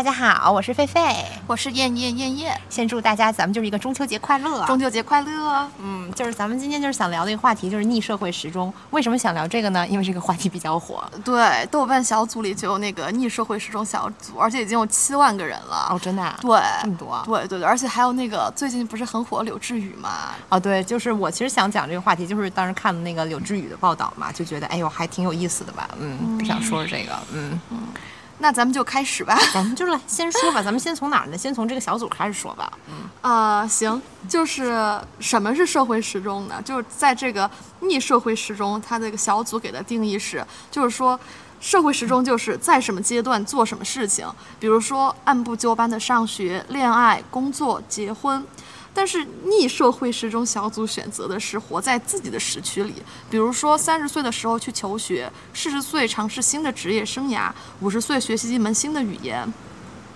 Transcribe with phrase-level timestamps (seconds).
[0.00, 1.14] 大家好，我是狒狒，
[1.46, 2.58] 我是燕燕燕燕。
[2.70, 5.68] 先祝大家咱们就是一个中秋节快乐，中秋节快乐。
[5.78, 8.72] 嗯，就是咱们今天就是想聊的一个话题，就是逆社会时钟。
[8.92, 9.86] 为什么想聊这个呢？
[9.86, 11.04] 因为这个话题比较火。
[11.22, 15.88] 对，豆瓣小组里就有那个逆社会时钟小组，而且已经有七万个人了。
[15.90, 16.22] 哦，真的？
[16.22, 17.22] 啊对，这么多。
[17.26, 20.30] 对对对，而且还有那个最近不是很火柳智宇嘛？
[20.48, 25.86] 哦，对，就是我其实想讲这个话题，就是当时看了那个柳智宇的报道嘛，就觉得哎呦还挺有意思的吧？
[26.00, 27.12] 嗯，不想说这个。
[27.34, 27.78] 嗯嗯。
[28.42, 31.36] 那咱们就开始吧，咱们就来先说吧，咱们先从哪儿呢？
[31.36, 32.72] 先从这个小组开始说吧。
[32.88, 36.60] 嗯，啊， 行，就是什么是社会时钟呢？
[36.64, 37.48] 就是在这个
[37.80, 41.20] 逆社会时钟，它这个小组给的定义是，就是说，
[41.60, 44.26] 社会时钟就是在什么阶段做什么事情，
[44.58, 48.42] 比如说按部就班的上学、恋爱、工作、结婚。
[48.92, 52.94] 但是逆社会时钟小组选择的是活在自己的时区里，
[53.30, 59.50] 比如说三十岁的时候去求学，四十岁尝试新的职业生涯，五十岁学习一门新的语言，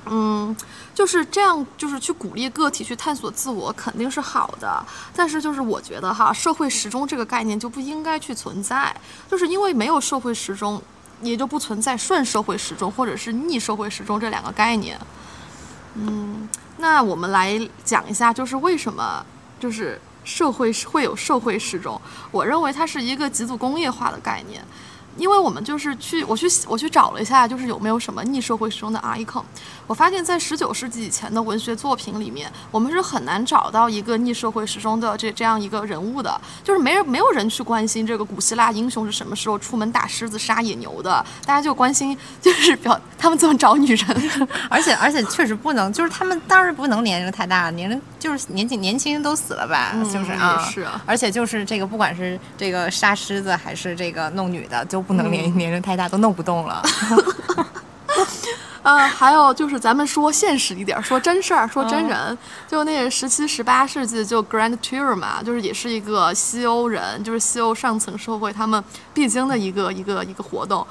[0.06, 0.54] 嗯，
[0.92, 4.84] 就是这样，就是去鼓励个体去探索自我，肯定是好的。
[5.14, 8.94] 但是就是我觉得哈，社会时钟这个概念就不应该去存在，
[9.30, 10.82] 就是因为没有社会时钟，
[11.22, 14.98] 也就不存在顺社会时钟或者是逆社会时钟这两个概念，
[15.94, 16.48] 嗯。
[16.84, 19.24] 那我们来讲一下，就是为什么
[19.58, 21.98] 就是社会会有社会时钟？
[22.30, 24.62] 我认为它是一个极度工业化的概念。
[25.16, 29.42] 因为我们就是去，我去我去找了一下，就是有没有什么逆社会时钟的 icon。
[29.86, 44.30] 我发现，在十九世纪以前的文学作品里面，我们是很难找到一个逆社会时钟的这这样一个人物的，就是没人没有人去关心这个古希腊英雄是什么时候出门打狮子杀野牛的，大家就关心就是表他们怎么找女人，
[44.70, 56.82] 而且而且确实不能，就是他们当然不能年龄太大，年龄就是年轻年轻人都死了吧，就是啊，是，而且就是这个不管是这个杀狮子还是这个弄女的，就不能年年龄太大，都弄不动了。
[58.82, 62.36] 呃，还有就是咱们说现实一点，说真事儿，说真人，
[62.66, 70.86] 就那个十七、十八世纪，就 Grand Tour 嘛，就是也是一个西欧人，就是西欧上层社会他们必经的一个一个一个活动。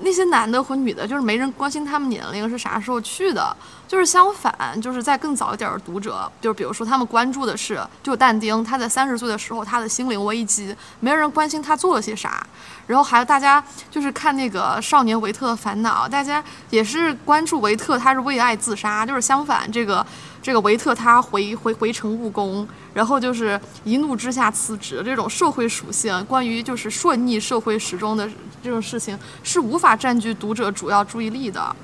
[0.00, 3.56] 那些男的和女的，就是没人关心他们年龄是啥时候去的，
[3.88, 12.46] 就是相反，就是在更早一点的读者，就是比如说他们关注的是，就但丁他在三十岁的时候他的心灵危机，没有人关心他做了些啥，
[12.86, 20.06] 然后还有大家就是看那个少年维特的烦恼，大家也是关注维特他是为爱自杀，就是相反这个。
[20.46, 22.64] 这个维特他回回回城务工，
[22.94, 25.02] 然后就是一怒之下辞职。
[25.04, 28.30] 这种社会属性，关于就是顺逆社会时钟的
[28.62, 31.74] 这种事情，是无法占据读者主要注意力的。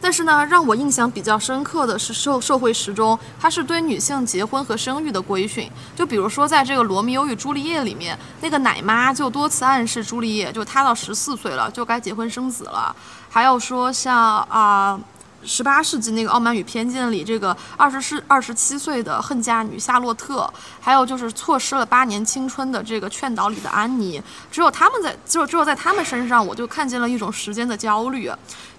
[0.00, 5.68] 但是呢，让我印象比较深刻的是社社会时钟，它是对女性结婚和生育的规训。
[5.96, 12.94] 就比如说，在这个《罗密欧与朱丽叶》里面，那个奶妈就多次暗示朱丽叶，就她到十四岁了就该结婚生子了。
[13.28, 15.00] 还有说像啊。
[15.44, 28.30] 十八世纪那个《傲慢与偏见》里，这个二十世二十七岁的恨嫁女夏洛特，还有就是错失了八年青春的这个劝导里的安妮，只有他们在，只有只有在他们身上，我就看见了一种时间的焦虑。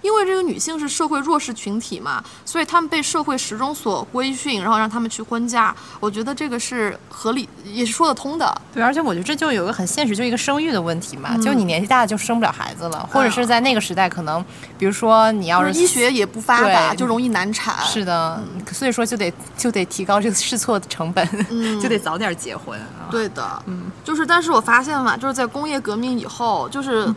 [0.02, 5.74] 因为这个女性是社会弱势群体嘛，所以她们被社会时钟所规训，然后让她们去婚嫁。
[6.00, 8.54] 我觉得这个是合理，也是说得通的。
[8.74, 11.36] 对，而且我觉得这就有个很现实，就一个生育的问题嘛。
[11.38, 14.44] 就你年纪大了就生不了孩子了，或者是在那个时代，可能
[14.76, 17.76] 比如说你要是医学也不发达，就容易难产。
[17.84, 18.42] 是的，
[18.72, 21.26] 所以说就得就得提高这个试错的成本，
[21.80, 22.78] 就得早点结婚。
[23.10, 27.14] 对的，嗯，就是，但是我发现嘛，就是在工业革命以后，就是。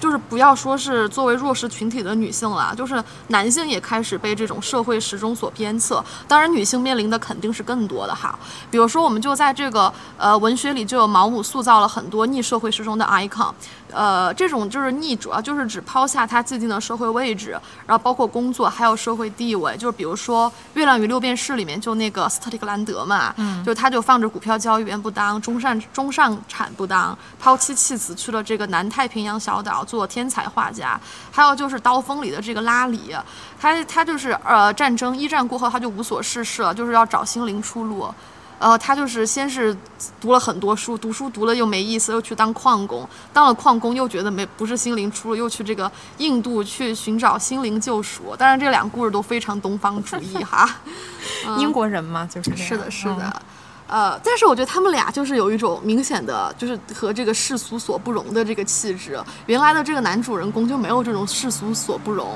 [0.00, 6.04] 就是不要说是作为弱势群体的女性了，就是男性也开始被这种社会时钟所鞭策。
[6.26, 8.38] 当然，女性面临的肯定是更多的哈。
[8.70, 13.52] 比如说，我们就在这个呃文学里，就有毛姆塑造了很多逆社会时钟的 icon。
[13.92, 19.76] 呃，这种就是逆，主要就是指抛下他既定的社会位置，然后包括工作还有社会地位。
[19.76, 31.00] 就是比如说《月亮与六便士》里面就那个斯特里格兰德嘛，嗯，就他就放着股票交易员不当，中上中上产不当，抛妻弃子去了这个南太平洋小岛做天才画家。
[31.30, 33.14] 还有就是《刀锋》里的这个拉里，
[33.60, 38.12] 他他就是呃战争一战过后他就无所事事了，就是要找心灵出路。
[38.58, 39.76] 呃，他就是先是
[40.20, 48.34] 读了很多书，读书读了又没意思，又去当矿工，当了矿工又觉得没不是心灵出路，又去这个印度去寻找心灵救赎。
[48.36, 50.68] 当然，这两个故事都非常东方主义哈。
[51.58, 53.42] 英国人嘛，就是是的，是的。
[53.86, 59.22] 呃，但是我觉得他们俩就是有一种明显的，就是和这个世俗所不容的这个气质。
[59.46, 62.28] 原来的这个男主人公就没有这种世俗所不容。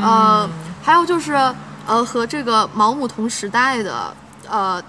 [0.00, 0.48] 呃，
[0.84, 1.34] 还有就是
[1.84, 4.14] 呃，和这个毛姆同时代的
[4.48, 4.80] 呃。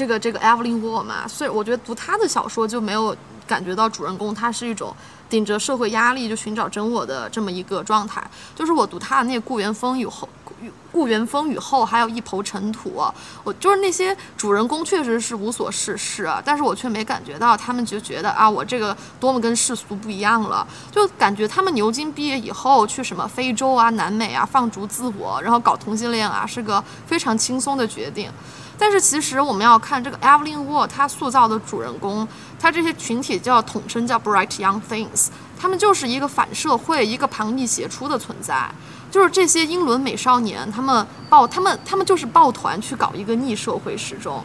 [0.00, 3.14] 这个这个 Evelyn Waugh 嘛，所以我觉得读他的小说就没有
[3.46, 4.96] 感觉到主人公他是一种
[5.28, 8.22] 顶着社会压力就寻找真我的这么一个状态。
[8.56, 10.26] 就是我读他的那个《故园风雨后》。
[10.90, 13.02] 故园风雨后，还有一抔尘土。
[13.44, 20.66] 我就是那些主人公，确实是无所事事，但是我却没感觉到他们就觉得啊，我这个多么跟世俗不一样了。
[20.90, 28.30] 就感觉他们牛津毕业以后去什么非洲啊、南美啊放逐自我，然后搞同性恋啊，是个非常轻松的决定。
[28.80, 32.26] 但是其实我们要看这个 Evelyn Waugh 他塑造的主人公，
[32.58, 35.26] 他这些群体叫统称叫 Bright Young Things，
[35.60, 38.70] 他们就是一个反社会、一个旁逸斜出的存在。
[39.10, 44.42] 就是这些英伦美少年，他们抱他们他们就是抱团去搞一个逆社会时钟。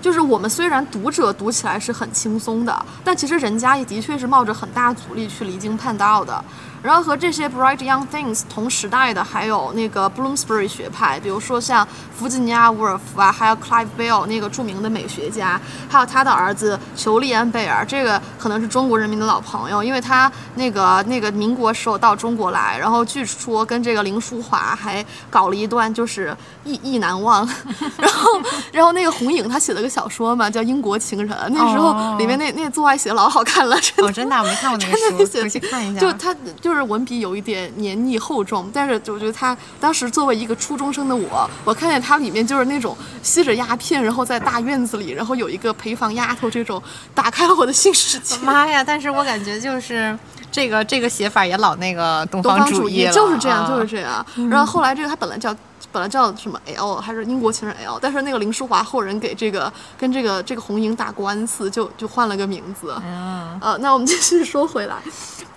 [0.00, 6.44] 就是我们虽然读者读起来是很轻松的，但其实人家也的确是冒着很大阻力去离经叛道的。
[6.82, 27.48] 然后和这些 bright young things 同时代的还有那个 Bloomsbury 学派，比如说像弗吉尼亚·沃尔夫啊，还有 Clive Bell 那个著名的美学家，还有他的儿子裘利安·贝尔，这个可能是中国人民的老朋友，因为他那个那个民国时候到中国来，然后据说跟这个林淑华还搞了一段就是意意难忘。
[27.96, 28.42] 然后
[28.72, 36.00] 然后那个红影他写了个小说嘛，叫《英国情人》，那时候里面那那做爱写的老好看了，真的真的我没看过那个书， 回去看一下。
[36.00, 36.71] 就他就。
[36.72, 46.82] 就是文笔有一点黏腻厚重，但是我觉得他当时作为一个初中生的我，我看见他里面就是那种吸着鸦片，然后在大院子里，然后有一个陪房丫头，这种
[47.14, 48.38] 打开了我的新世界。
[48.38, 48.82] 妈呀！
[48.82, 50.18] 但是我感觉就是
[50.50, 54.24] 这个这个写法也老那个东方主义就是这样，就是这样。
[54.48, 55.54] 然后后来这个他本来叫
[55.92, 62.94] 本来叫什么 L 还是英国情人 L，但是那个林淑华后人给这个跟这个这个红英打官司，就就换了个名字。
[63.04, 64.96] 嗯，呃，那我们继续说回来，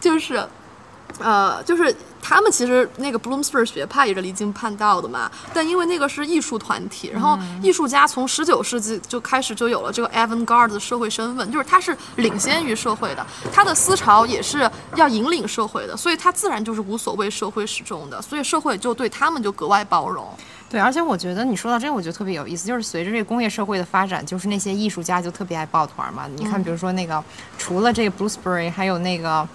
[0.01, 0.45] 就是。
[1.19, 20.27] 呃，就是他们其实那个 Bloomsbury 学派也是离经叛道的嘛，但因为那个是艺术团体，然后艺术家从十九世纪就开始就有了这个 avant-garde 的社会身份，就是他是领先于社会的，他的思潮也是要引领社会的，所以他自然就是无所谓社会始终的，所以社会就对他们就格外包容。
[20.69, 26.25] 对，而且我觉得你说到这个，我觉得特别有意思，就是随着这个工业社会的发展，就是那些艺术家就特别爱抱团嘛。
[26.35, 27.23] 你看，比如说那个
[27.57, 29.47] 除了这个 Bloomsbury，还有那个。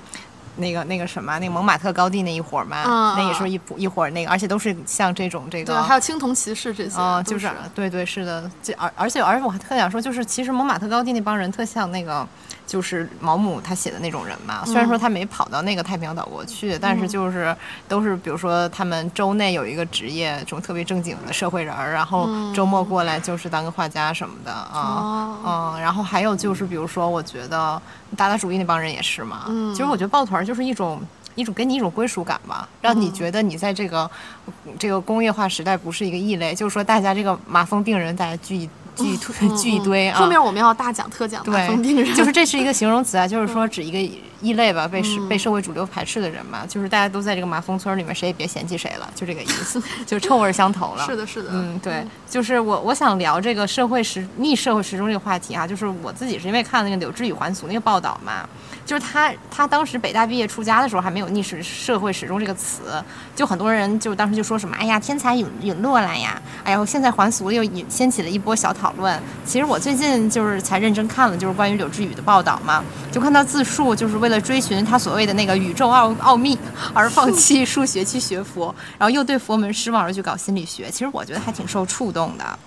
[0.56, 12.26] 那个那个什么，那个蒙马特高地那一伙儿嘛，那也是一一伙那个，而且都是像这种这个，对，还有青铜骑士这些，嗯，就是对对是的，而而且而且我还特想说，就是其实蒙马特高地那帮人特像那个。
[12.70, 17.54] 就是毛姆他写的那种人嘛，虽然说他没跑到那个太平洋岛国去，但是就是
[17.88, 27.82] 都是比如说他们周内有一个职业，这种特别正经的社会人儿，然后周末过来就是当个画家什么的啊，嗯，然后还有就是比如说我觉得
[28.16, 31.02] 达达主义那帮人也是嘛，其实我觉得抱团就是一种
[31.34, 34.08] 一种给你一种归属感吧，让你觉得你在这个
[34.78, 38.70] 这个工业化时代不是一个异类，就是说大家这个麻风病人大家聚一。
[38.96, 40.18] 聚一 堆，聚一堆啊！
[40.18, 43.98] 后面我们要大讲特讲对， 就是这是一个形容词啊，就是说指一个
[44.40, 51.04] 异类吧，被被社会主流排斥的人嘛，就是大家都在这个麻风村里面，谁也别嫌弃谁了，就这个意思， 就臭味相投了。
[51.04, 58.48] 是的，是的，嗯，对，就是我我想聊这个社会时逆社会时钟这个话题啊，就是我自己是因为看了那个柳智宇还俗那个报道嘛。
[58.86, 63.00] 就是他，他当时北大毕业出家的时候还没有“逆时社会时钟”这个词，
[63.36, 69.16] 就很多人就当时就说什么：“哎呀，天才陨陨落了呀！”哎呀，现在还俗又引掀起了一波小讨论。
[69.44, 72.82] 其实我最近就是才认真看了，就是关于柳智宇的报道嘛，
[73.12, 76.58] 就看他自述，就是为了追寻他所谓的那个宇宙奥奥秘
[76.94, 80.90] 而放弃数学去学佛，然后又对佛门失望而去搞心理学。
[80.90, 82.58] 其实我觉得还挺受触动的。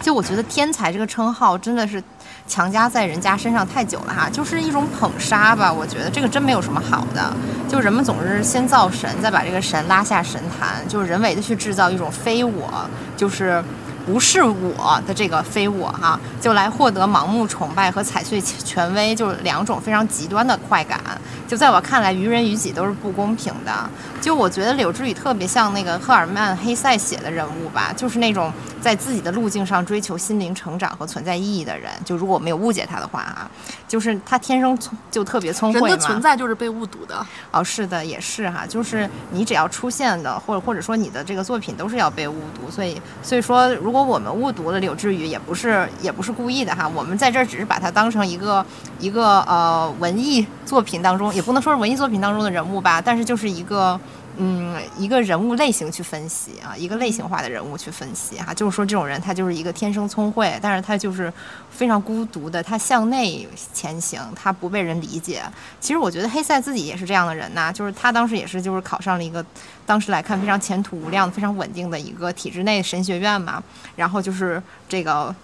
[0.00, 2.02] 就我觉得天才这个称号真的是。
[2.44, 5.72] 强加在人家身上太久了哈，就是一种捧杀吧。
[5.72, 7.32] 我觉得这个真没有什么好的，
[7.68, 12.84] 就人们总是先造神，再把这个神拉下神坛，就是人为的去制造一种非我，
[13.16, 13.62] 就是。
[14.04, 21.00] 不是我的这个非我哈，就来获得盲目崇拜和踩碎权威，就是两种非常极端的快感。
[21.46, 23.72] 就在我看来，于人于己都是不公平的。
[24.20, 31.90] 就我觉得柳智宇特别像那个赫尔曼·黑塞写的人物吧，就是那种在自己的路径上追求心灵成长和存在意义的人。
[32.04, 33.50] 就如果我没有误解他的话啊，
[33.92, 35.86] 就是他天生聪就特别聪慧嘛。
[35.86, 37.14] 人的存在就是被误读的。
[37.50, 42.70] 哦，是的，也是哈，就是你只要出现的，或者或者说你的这个作品都是要被误读。
[42.70, 48.64] 所以所以说如如果我们误读了柳智宇，也不是也不是故意的哈，我们在这儿只是把它当成一个
[48.98, 54.00] 一个呃文艺作品当中，也不能说是文艺作品当中的人物吧，但是就是一个。
[54.36, 61.32] 嗯，一个人物类型去分析啊，一个类型化的人物去分析哈，就是说这种人他就是一个天生聪慧，但是他就是
[61.70, 65.42] 非常孤独的，他向内前行，他不被人理解。
[65.80, 69.44] 其实我觉得黑塞自己也是这样的人呐，就是他当时也是就是考上了一个
[69.84, 73.62] 当时来看非常前途无量、非常稳定的一个体制内神学院嘛，
[73.96, 75.34] 然后就是这个。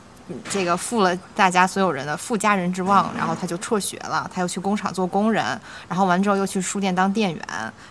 [0.51, 5.45] 这个负了大家所有人的负家人之望，然后他就辍学了，他又去工厂做工人，
[5.89, 7.43] 然后完之后又去书店当店员。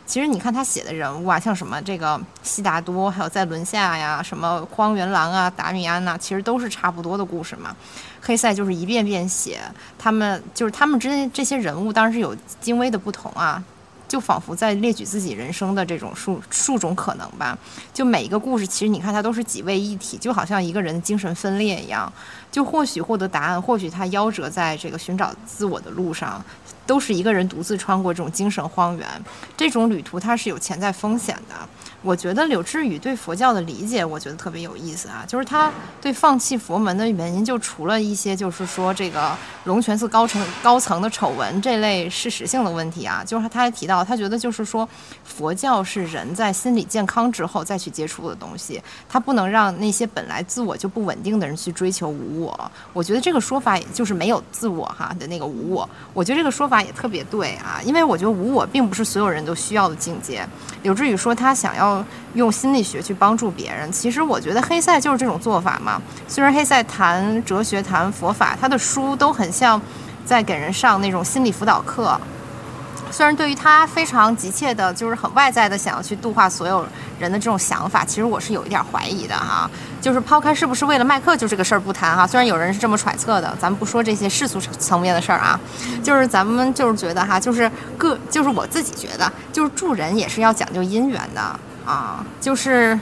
[0.06, 7.76] 其实你看他写的人物啊，像什么这个悉达多，还有在轮下呀，什么荒原狼啊、达米安呐，其实都是差不多的故事嘛。
[8.22, 9.60] 黑塞就是一遍遍写，
[9.98, 13.64] 他们就是他们之间这些人物当然是有精微的不同啊。
[14.08, 17.58] 就仿佛在列举自己人生的这种数数种可能吧。
[17.94, 22.12] 就每一个故事，其实你看它都是几位一体，就好像一个人精神分裂一样。
[22.52, 26.44] 就或许获得答案，或许他夭折在这个寻找自我的路上，
[26.86, 29.08] 都是一个人独自穿过这种精神荒原。
[29.56, 31.56] 这种旅途它是有潜在风险的。
[32.04, 39.36] 我觉得柳智宇对佛教的理解，我觉得特别有意思啊，就是他对放弃佛门的原因，就除了一些就是说这个
[39.66, 44.88] 龙泉寺高层高层的丑闻这类事实性的问题啊，就是他还提到，他觉得就是说
[45.24, 52.72] 佛教是人在心理健康之后再去接触的东西，他不能让那些本来自我就不稳定的人去追求无我。
[52.94, 60.48] 我觉得这个说法也就是没有自我哈的那个无我，我觉得这个说法也特别对啊，因为我觉得无我并不是所有人都需要的境界。
[60.84, 61.87] 柳智宇说他想要。
[62.34, 66.02] 用心理学去帮助别人，其实我觉得黑塞就是这种做法嘛。
[66.28, 69.82] 虽然黑塞谈哲学、谈佛法，他的书都很像
[70.26, 72.20] 在给人上那种心理辅导课。
[73.10, 76.86] 虽然对于他非常急切的，就是很外在的想要去度化所有
[77.18, 79.70] 人的这种想法，其实我是有一点怀疑的哈。
[80.02, 85.58] 就是抛开是不是为了麦克就这个事儿不谈哈，虽然有人是这么揣测的，咱们不说这些世俗层面的事儿啊。
[86.04, 91.60] 就是咱们就是觉得哈，就是各就是我自己觉得，就是助人也是要讲究因缘的。
[91.88, 93.00] 啊，就是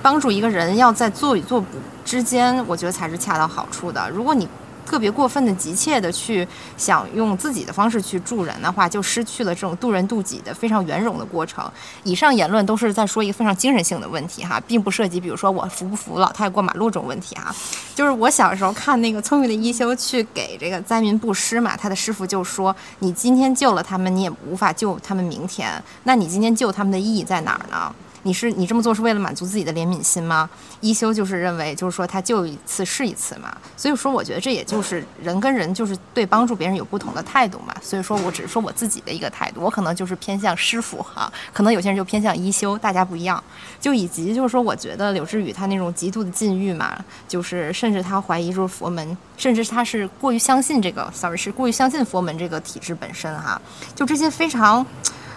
[0.00, 1.66] 帮助一个人，要在做与做不
[2.04, 4.08] 之间，我觉得才是恰到好处的。
[4.10, 4.48] 如果你
[4.84, 11.64] 特别过分的、急切的去想用自己的方式去助人的话，就失去了这种渡人渡己的非常圆融的过程。
[12.02, 17.54] 以上言论都是在说一个非常精神性的问题哈，并不涉及比如说我扶不扶老太过马路这种问题哈。
[17.94, 25.82] 就是我小时候看那个聪明的一休去给这个灾民布施嘛，他的师傅就说：“你今天救了他们，你也无法救他们明天。
[26.02, 30.48] 那你今天救他们的意义在哪儿呢？”你是你这么做是为了满足自己的怜悯心吗？
[30.80, 33.56] 一休就是认为，就是说他救一次是一次嘛。
[33.76, 37.74] 所以说，我觉得这也就是人跟人就是对帮助别人有不同的态度嘛。
[37.82, 43.42] 所以说我只是说我自己的一个态度，我可能就是偏向师傅哈，可能有些人就偏向一休，大家不一样。
[43.80, 53.60] 就以及就是说，我觉得柳智宇他那种极度的禁欲嘛，就是甚至他怀疑就是佛门，甚至他是过于相信这个，sorry 是过于相信佛门这个体制本身哈。
[53.94, 54.86] 就这些非常。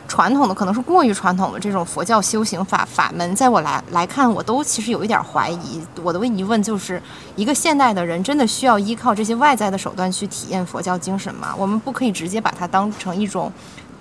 [0.07, 5.81] 传统的可能是过于传统的这种佛教修行法法门，在我来来看，我都其实有一点怀疑。
[6.03, 7.01] 我的疑问就是：
[7.35, 11.53] 一个现代的人真的需要依靠这些外在的手段去体验佛教精神吗？
[11.57, 13.51] 我们不可以直接把它当成一种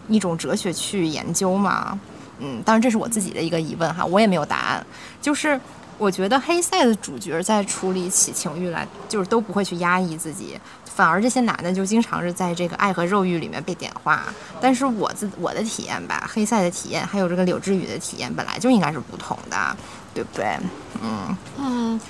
[0.09, 1.99] 一种哲学去研究吗？
[2.39, 4.87] 嗯，当然这是我自己的一个疑问哈，我也没有答案。
[5.23, 5.59] 就是
[5.97, 10.59] 我觉得黑塞的主角在处理起情欲来，就是都不会去压抑自己。
[10.95, 14.23] 反而这些男的就经常是在这个爱和肉欲里面被点化，
[14.61, 19.77] 但是我自我的体验吧，黑塞的体验还有这个柳智宇的体验本来就应该是不同的，
[20.15, 20.57] 对不对？
[21.03, 22.01] 嗯嗯，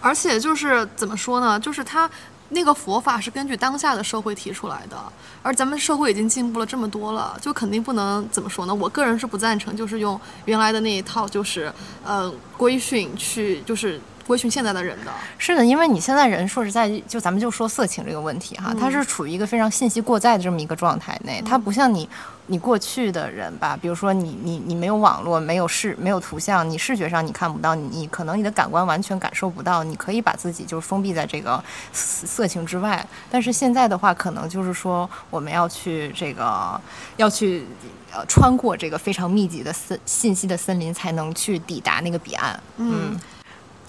[0.00, 1.60] 而且就是怎么说呢？
[1.60, 2.08] 就是他
[2.48, 4.96] 那个佛法是根据当下的社会提出来的，
[5.42, 8.74] 而咱们社会已经进步了这么多了，就肯定不能怎么说呢？
[8.74, 11.70] 我个人是不赞成，就是用原来的那一套，就是
[12.02, 14.00] 呃规训去，就是。
[14.26, 22.08] 规训现在的人的是的，因为你现在人说实在，就咱们就说色情这个问题哈，它是处于一个非常信息过载的这么一个状态内，它不像你。
[22.48, 31.62] 你过去的人吧，比如说你你你没有网络，没有视没有图像，你视觉上你看不到，你可能你的感官完全感受不到，你可以把自己就是封闭在这个
[31.92, 33.06] 色情之外。
[33.30, 36.78] 但是现在的话，可能就是说我们要去这个
[37.16, 37.64] 要去
[38.12, 42.60] 呃穿过这个非常密集的森信息的森林，才能去抵达那个彼岸。
[42.76, 43.18] 嗯。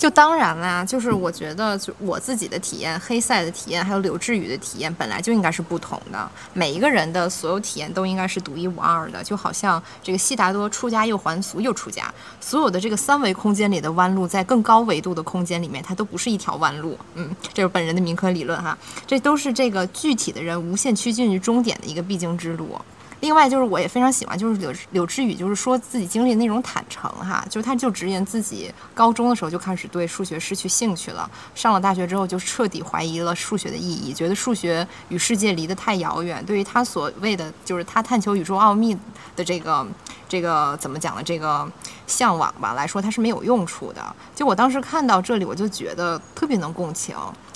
[0.04, 6.30] 就当然啦，就是我觉得，就我自己的体验，黑塞的体验，还有柳智宇的体验，本来就应该是不同的。
[6.52, 9.24] 每一个人的所有体验都应该是独一无二的。
[9.24, 16.98] 就好像这个悉达多出家又还俗又出家，所有的这个三维空间里的弯路，在更高维度的空间里面，它都不是一条弯路。
[17.16, 22.78] 嗯，这是本人的民科理论哈，这都是这个具体的人无限趋近于终点的一个必经之路。
[23.24, 38.94] 另外就是，我也非常喜欢，就是柳柳志宇，就是说自己经历那种坦诚哈，就是他就直言自己高中的时候就开始对数学失去兴趣了，上了大学之后就彻底怀疑了数学的意义，觉得数学与世界离得太遥远，对于他所谓的就是他探求宇宙奥秘
[39.38, 39.88] 的这个
[40.28, 41.24] 这个怎么讲呢？
[41.24, 41.66] 这个
[42.06, 44.16] 向往吧来说，他是没有用处的。
[44.36, 47.16] 就我当时看到这里，我就觉得特别能共情。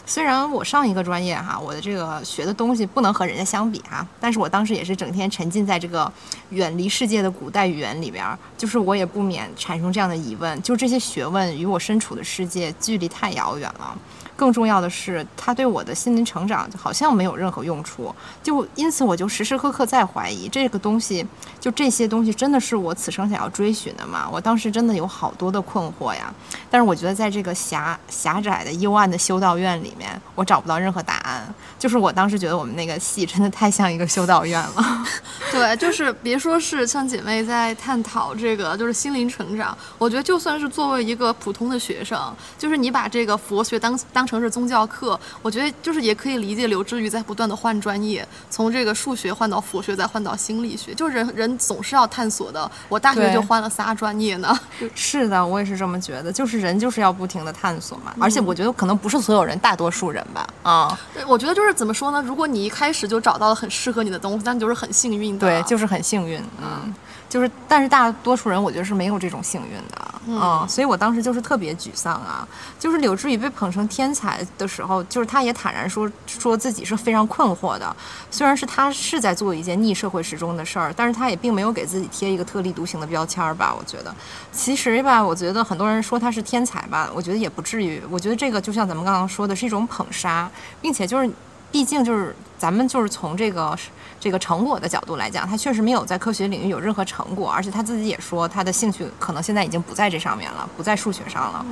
[0.10, 6.10] 虽然我上一个专业哈，我的这个学的东西不能和人家相比哈，但是我当时也是整天沉浸在这个
[6.52, 8.26] 远离世界的古代语言里边，
[8.58, 13.98] 就是我也不免产生这样的疑问：就这些学问与我身处的世界距离太遥远了。
[14.38, 18.16] 更重要的是，它对我的心灵成长好像没有任何用处。
[18.42, 21.26] 就因此，我就时时刻刻在怀疑这个东西，
[21.60, 24.30] 就这些东西真的是我此生想要追寻的吗？
[24.32, 26.34] 我当时真的有好多的困惑呀。
[26.70, 31.54] 但是我觉得，在这个狭狭窄的幽暗的修道院里面，我找不到任何答案。
[31.80, 35.06] 就是我当时觉得我们那个戏真的太像一个修道院了。
[35.52, 39.76] 对，就是别说是像姐妹在探讨这个，就是心灵成长。
[39.98, 50.94] 我觉得就算是作为一个普通的学生，就是你把这个佛学当当成是宗教课，我觉得就是也可以理解刘志宇在不断的换专业，从这个数学换到佛学，再换到心理学。
[50.94, 52.70] 就是人人总是要探索的。
[52.90, 54.60] 我大学就换了仨专业呢。
[54.94, 56.32] 是的，我也是这么觉得。
[56.32, 58.14] 就是人就是要不停的探索嘛。
[58.20, 60.48] 而且我觉得可能不是所有人，大多数人吧。
[60.64, 62.22] 啊，对，我觉得就是怎么说呢？
[62.22, 65.48] 如果你一开始就找到了很适合你的东西，那你就是很幸运的。
[65.48, 66.42] 对，就是很幸运。
[66.62, 66.94] 嗯。
[67.30, 72.48] 就是，但是大多数人我觉得是没有这种幸运的，嗯，所以我当时就是特别沮丧啊。
[72.80, 77.96] 就是柳智宇被捧成天才的时候，就是他也坦然说说自己是非常困惑的。
[78.32, 83.76] 虽然是他是在做一件逆社会时钟的事儿，但是他也并没有给自己贴一个特立独行的标签儿吧。
[83.78, 84.16] 我觉得，
[84.52, 88.02] 其实吧，我觉得很多人说他是天才吧，我觉得也不至于。
[88.10, 90.50] 我觉得这个就像咱们刚刚说的，是一种捧杀，
[90.82, 91.30] 并且就是，
[91.72, 93.78] 毕竟就是咱们就是从这个。
[94.20, 101.66] 这个成果的角度来讲，他确实没有在科学领域有任何成果，而且他自己也说，他的兴趣可能现在已经不在这上面了，不在数学上了。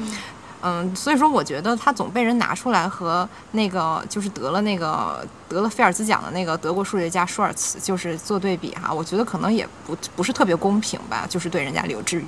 [0.62, 12.26] 嗯，所以说我觉得他总被人拿出来和那个就是得了那个得了菲尔兹奖的那个德国数学家舒尔茨就是做对比哈，我觉得可能也不不是特别公平吧，就是对人家刘志宇。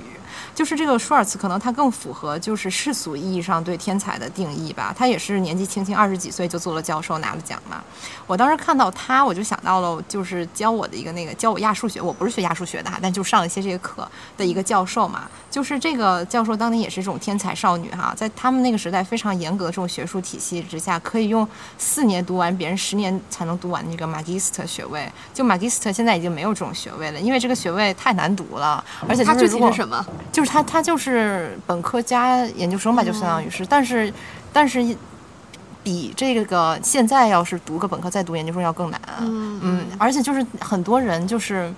[0.54, 4.94] 就是这个舒尔茨，可能他更符合就是世俗意义上对天才的定义吧。
[4.96, 7.82] 他也是年纪轻轻二十几岁就做了教授，拿了奖嘛。
[8.26, 15.28] 我当时看到他，我就想到了就是教我的一个那个教我亚数学，我不是学亚数学的哈，但就上一些这个课的一个教授嘛。
[15.50, 21.46] 就是这个教授当年也是这种天才少女哈，在他们那个时代非常严格的这种学术体系之下，可以用
[21.78, 25.10] 四年读完别人十年才能读完那个 Magister 学位。
[25.34, 30.04] 就 Magister 现在已经没有这种学位了，因为这个学位太难读了，而且它具体是什么？
[30.32, 34.12] 就是他，他就是本科加研究生吧，就相当于是，但是，
[34.52, 34.96] 但是，
[35.82, 41.72] 比这个现在要是读个本科再读研究生要更难，嗯，而且就是很多人就是。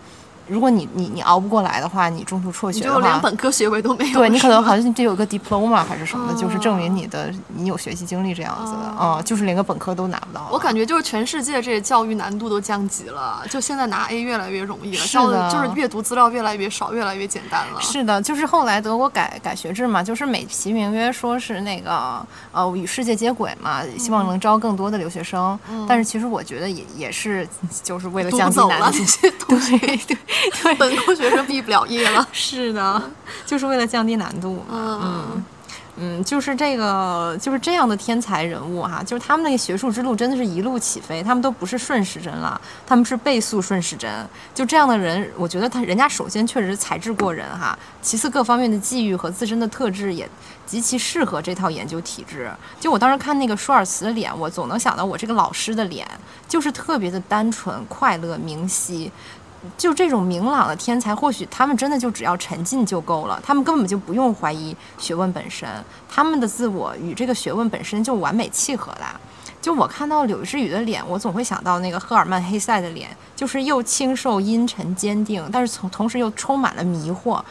[0.51, 4.19] 如果你你你熬不过来的话，你中途辍学的话，就连本科学位都没有。
[4.19, 10.49] 对你可能好像得有个 diploma 还是什么的，就是证明你的你有学习经历这样子的啊，就是连个本科都拿不到。
[10.51, 17.81] 我感觉就是全世界这教育难度都降级了，就现在拿 A 越来越容易了，是的，就是阅读资料越来越少，越来越简单了。
[17.81, 27.49] 是的，就是后来德国改改学制嘛，就是美其名曰说是那个呃与世界接轨嘛，希望能招更多的留学生，但是其实我觉得也也是
[27.83, 28.91] 就是为了降低难
[29.39, 30.17] 度，对 对。
[30.17, 30.17] 对，
[30.79, 32.27] 本科学生毕不了业了。
[32.33, 33.03] 是的，
[33.47, 34.65] 就是为了降低难度。
[34.71, 35.43] 嗯
[36.03, 44.11] 嗯，就是这个，就是这样的天才人物哈，就是他们那个学术之路真的是一路起飞，他们都不是顺时针了，他们是倍速顺时针。
[44.55, 50.27] 就这样的人，我觉得他人家首先确实才智过人哈，其次各方面的际遇和自身的特质也
[50.65, 52.51] 极其适合这套研究体制。
[52.79, 56.09] 就我当时看那个舒尔茨的脸，我总能想到我这个老师的脸，
[56.49, 59.13] 就是特别的单纯、快乐、明晰。
[59.77, 65.69] 就这种明朗的天才，或许他们真的就只要沉浸就够了，他们根本就不用怀疑学问本身，
[66.09, 69.05] 他们的自我与这个学问本身就完美契合的。
[69.61, 77.43] 就我看到柳智宇的脸，我总会想到那个赫尔曼·黑塞的脸，就是又清瘦、阴沉、坚定，但是从同时又充满了迷惑，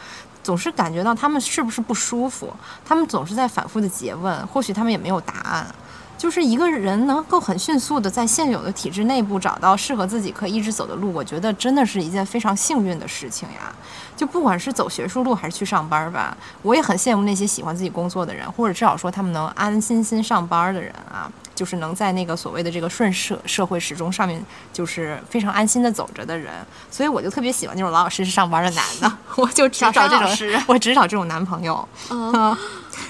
[0.42, 2.52] 总是感觉到他们是不是不舒服，
[2.84, 5.72] 他们总是在反复的诘问，或许他们也没有答案。
[6.20, 13.74] 就是一个人能够很迅速的在现有的体制内部找到适合自己可以一直走的路，我觉得真的是一件非常幸运的事情呀。
[14.14, 21.24] 就不管是走学术路还是去上班吧，我也很羡慕那些喜欢自己工作的人，或者至少说他们能安安心心上班的人啊，
[21.60, 24.42] 就是能在那个所谓的这个顺社社会时钟上面，
[24.72, 26.50] 就是非常安心的走着的人。
[26.90, 31.86] 所以我就特别喜欢那种老老实实上班的男的， 我就只找这种，我只找这种男朋友。
[32.08, 32.56] 嗯。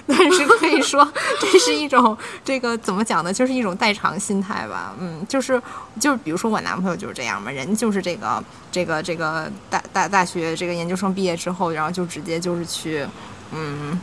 [0.07, 1.09] 但是可以说，
[1.41, 3.33] 这是一种这个怎么讲呢？
[3.33, 4.93] 就是一种代偿心态吧。
[4.99, 5.63] 嗯，就是
[6.01, 13.07] 就是，比如说我男朋友就是这样嘛，人就是这个这个这个大大大学这个研究生毕业之后，然后就直接就是去
[13.53, 14.01] 嗯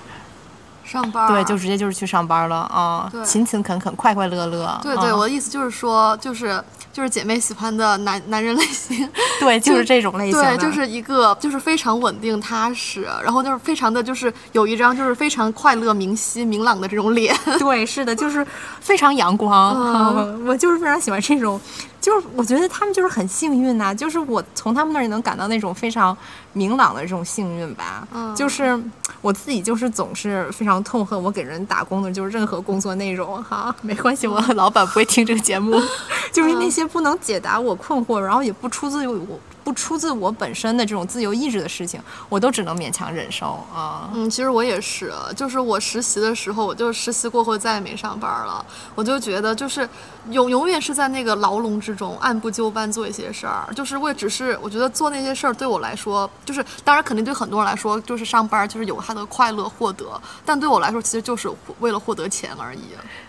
[0.88, 4.80] 上班，对，就直接就是去上班了啊，勤勤恳恳，快快乐乐。
[4.82, 6.64] 对对，我的意思就是说，就是。
[6.94, 9.08] 就是姐妹喜欢的男男人类型。
[9.40, 10.42] 对，就是这种类型。
[10.42, 17.38] 对，就是一个就是非常稳定踏实，然后就是非常的就是有一张就是非常快乐、明晰、明朗的这种脸。
[17.60, 18.44] 对，是的，就是
[18.82, 19.76] 非常阳光。
[19.76, 21.62] 嗯 我就是非常喜欢这种，
[22.00, 26.16] 就是我觉得他们就是很幸运呐、就是我从他们那儿能感到那种非常
[26.54, 28.08] 明朗的这种幸运吧。
[28.14, 28.80] 嗯就是
[29.22, 35.76] 我自己就是总是非常痛恨我给人打工的，就是任何工作内容哈，没关系，我老板不会听这个节目，
[36.32, 39.40] 就是那些不能解答我困惑，然后也不出自于我。
[39.68, 44.10] 不出自我本身的这种自由意志的事情，我都只能勉强忍受啊。
[44.14, 48.66] 嗯，其实我也是，就是我实习的时候，我就实习过后再也没上班了。
[48.96, 49.88] 我就觉得，就是
[50.30, 60.06] 永永远是在那个牢笼之中，按部就班做一些事儿，就是为只是我觉得做那些事儿对我来说，就是当然肯定对很多人来说，就是上班就是有他的快乐获得，
[60.46, 61.52] 但对我来说，其实就是
[61.82, 62.80] 为了获得钱而已。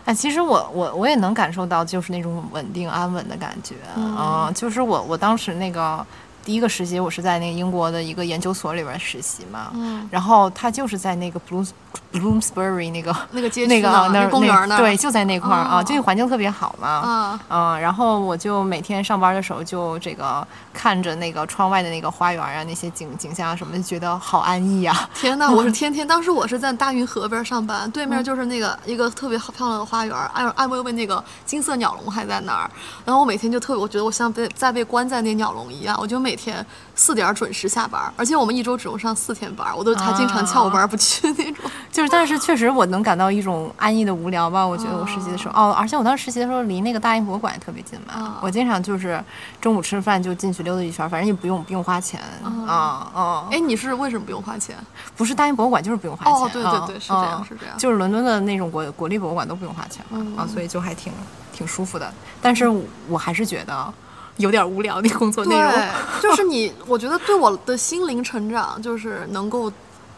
[0.05, 3.75] 哎，其实我我我也能感受到，就是那种稳定安稳的感觉
[4.17, 6.05] 啊、就是我我当时那个
[6.49, 10.09] 第一个实习，我是在那个英国的一个研究所里边实习嘛，嗯。
[10.11, 11.69] 然后他就是在那个 Bloom
[12.13, 16.89] Bloomsbury 那个 那个街区那个那公园儿那儿对，就在那块儿啊，哦就那环境特别好嘛。
[16.89, 25.09] 啊，嗯，然后我就每天上班的时候，就这个看着那个窗外的那个花园啊，那些景景象啊什么，就觉得好安逸啊。
[25.15, 32.71] 天呐，我是 天天，当时我是在大运河边上班，对面就是那个一个特别好漂亮的花园，艾艾薇薇那个金色鸟笼还在那儿。
[33.05, 36.65] 然后我每天就特别，我觉得我像被在被关在那鸟笼一样，我就每天
[36.99, 41.71] 四点准时下班，而且我们一周只用上四天班，我都还经常翘班不去那种。
[41.93, 44.67] 就是，但是确实我能感到一种安逸的无聊吧。
[44.67, 49.23] 我觉得我实习的时候，哦，而且我当时实习的时候离那个大英博物馆也特别近嘛，啊我经常就是
[49.61, 52.21] 中午吃饭就进去溜达一圈，反正也不用不用花钱
[52.67, 53.49] 啊啊。
[53.53, 54.77] 哎，你是为什么不用花钱？
[55.17, 61.13] 不是大英博物馆就是不用花钱，哦对对啊对是这样啊是这样就是伦敦的那种国国立博物馆都不用花钱嘛，啊，所以就还挺
[61.53, 62.13] 挺舒服的。
[62.43, 63.95] 但是我我还是觉得
[64.39, 65.73] 有点无聊的工作内容。
[66.21, 69.71] 就是你，我觉得对我的心灵成长就是能够。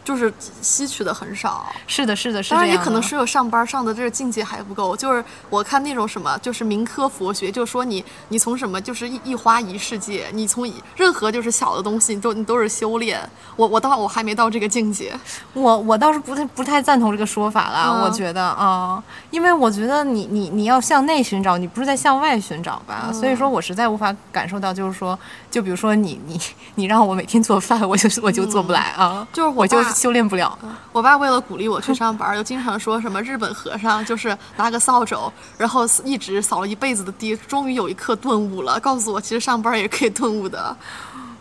[0.03, 4.95] 就是吸取的很少，是的，是的，是当然也可能是有上班上的这个境界还不够。
[4.95, 13.19] 就是我看那种什么，就是民科佛学，就说你你从什么就是一一花一世界，你从任何就是小的东西，你都你都是修炼。
[13.55, 15.13] 我我到我还没到这个境界。
[15.53, 23.03] 我我倒是不太不太赞同这个说法啦，嗯我觉得啊、因为我觉得你你你要向内寻找，你不是在向外寻找吧？
[23.07, 25.17] 嗯所以说我实在无法感受到，就是说，
[25.49, 26.39] 就比如说你你
[26.75, 30.57] 你让我每天做饭，我就我就做不来啊，就是我我就爸修炼不了。
[30.91, 40.75] 我爸为了鼓励我去上班， 就经常说什么日本和尚就是拿个扫帚，然后一直扫了一辈子的地，终于有一刻顿悟了，告诉我其实上班也可以顿悟的。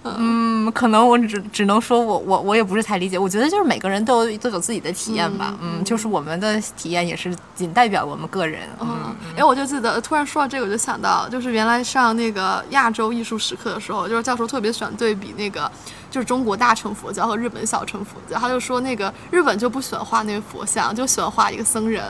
[0.03, 8.89] 嗯，可能我只只能说我我我也不是太理解，我觉得就是每个人都有都有自己的体验吧，嗯，就是我们的体验也是仅代表我们个人，嗯。
[8.89, 15.71] 嗯，哎，我就记得突然说到这个，我就想到，就是原来上那个亚洲艺术史课的时候，就是教授特别喜欢对比那个，
[16.11, 22.03] 就是中国大乘佛教和日本小乘佛教，他就说那个日本就不喜欢画那个佛像，就喜欢画一个僧人，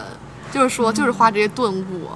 [0.53, 2.09] 就是说就是画这些顿悟。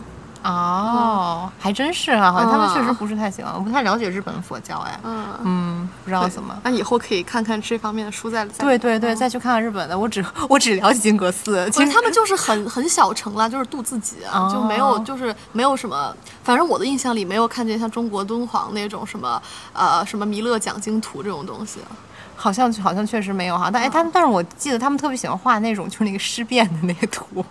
[0.44, 6.54] 哦，还真是啊，好像他们确实嗯不是太喜欢，我不太了解日本佛教，哎，嗯，嗯，不知道怎么。
[6.62, 8.64] 那以后可以看看这方面的书再再。
[8.64, 14.98] 对对对，再去看看日本的，我只我只了解金阁寺，其实他们就是很很小城啦，就是度自己啊，就没有哦。
[15.04, 19.40] 就是没有什么，反正我的印象里没有看见像中国敦煌那种什么
[19.72, 21.80] 呃什么弥勒讲经图这种东西。
[22.36, 27.44] 好像好像确实没有哈，但哎，他们但是我记得他们特别喜欢画那种就是那个尸变的那个图，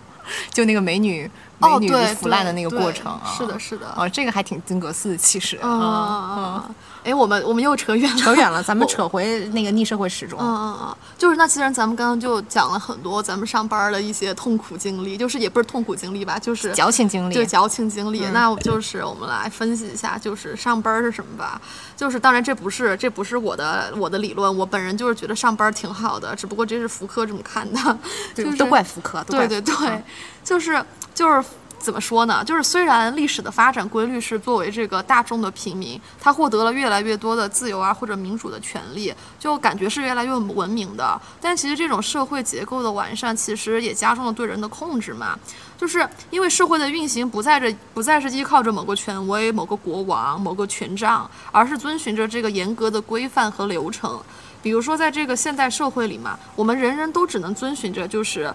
[0.50, 3.86] 就那个美女美哦，女对，腐烂的那个过程啊，是的，是的。
[3.96, 10.38] 哦，这个还挺金格斯的气势，嗯嗯嗯嗯嗯，哎，我们我们又扯远了，扯远了，咱们扯回那个逆社会时钟。
[10.40, 18.24] 嗯嗯嗯，就是那既然咱们刚刚就讲了很多咱们上班的一些痛苦经历，就是也不是痛苦经历吧，就是矫情经历对矫情经历。
[18.26, 21.60] 嗯那我就是我们来分析一下，就是上班是什么吧。
[21.96, 27.98] 就是当然这不是这不是我的我的理论，我本人就是觉得上班挺好的，只不过这是福柯这么看的，
[28.34, 30.02] 就是都怪福柯，对对对，
[30.42, 31.42] 就是就是
[31.78, 32.42] 怎么说呢？
[32.44, 41.20] 就是虽然历史的发展规律是作为这个大众的平民，他获得了越来越多的自由啊或者民主的权利，就感觉是越来越文明的。
[41.40, 45.38] 但其实这种社会结构的完善，其实也加重了对人的控制嘛。
[45.76, 54.18] 就是因为社会的运行不在这不再是依靠着某个权威、某个国王、某个权杖，而是遵循着这个严格的规范和流程。
[54.62, 58.50] 比如说，在这个现代社会里嘛，我们人人都只能遵循着就是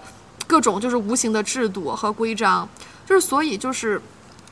[0.50, 2.68] 各种就是无形的制度和规章，
[3.06, 4.02] 就是所以就是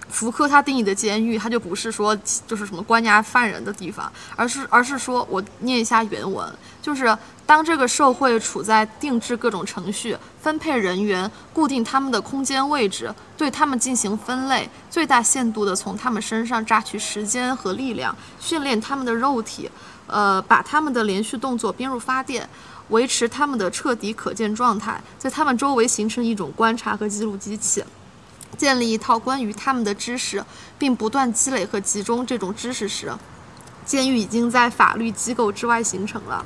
[0.08, 6.48] 福柯他定义的监狱，他就不是说就是什么关押犯人的地方，而是而是说我念一下原文，
[6.80, 19.68] 就是当这个社会处在定制各种程序、分配人员、固定他们的空间位置、对他们进行分类、最大限度的从他们身上榨取时间和力量、训练他们的肉体，
[20.06, 22.48] 呃，把他们的连续动作编入发电。
[22.88, 27.84] 维持他们的彻底可见状态，在他们周围形成一种观察和记录机器，
[28.56, 30.42] 建立一套关于他们的知识，
[30.78, 33.12] 并不断积累和集中这种知识时，
[33.84, 36.44] 监狱已经在法律机构之外形成了。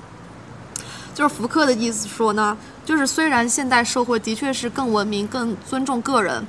[1.14, 6.44] 就是福克的意思说呢，就是虽然现代社会的确是更文明、更尊重个人，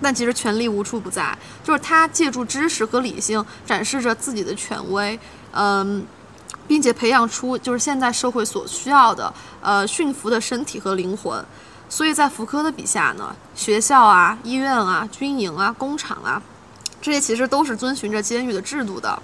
[0.00, 1.36] 但其实权力无处不在。
[1.64, 5.18] 就是他借助知识和理性展示着自己的权威，
[5.52, 6.06] 嗯。
[6.66, 11.44] 并且培养出就是现在社会所需要的呃驯服的身体和灵魂，
[11.88, 16.42] 所以在福柯的笔下呢，学校啊、医院啊、军营啊、工厂啊，
[17.00, 19.22] 这些其实都是遵循着监狱的制度的。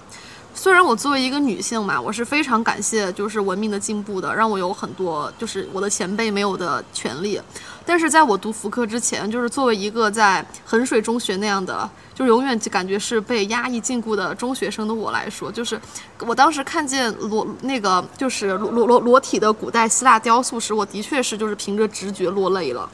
[0.53, 7.41] 虽然我作为一个女性嘛，我是非常感谢就是文明的进步的，让我有很多就是我的前辈没有的权利。
[7.87, 15.81] 但是在我读福柯之前，就是作为一个在衡水中学那样的，就永远就感觉是被压抑禁锢的中学生的我来说，就是
[16.19, 22.89] 我当时看见裸那个就是裸裸裸裸体的古代希腊雕塑时，我的确是就是凭着直觉落泪了。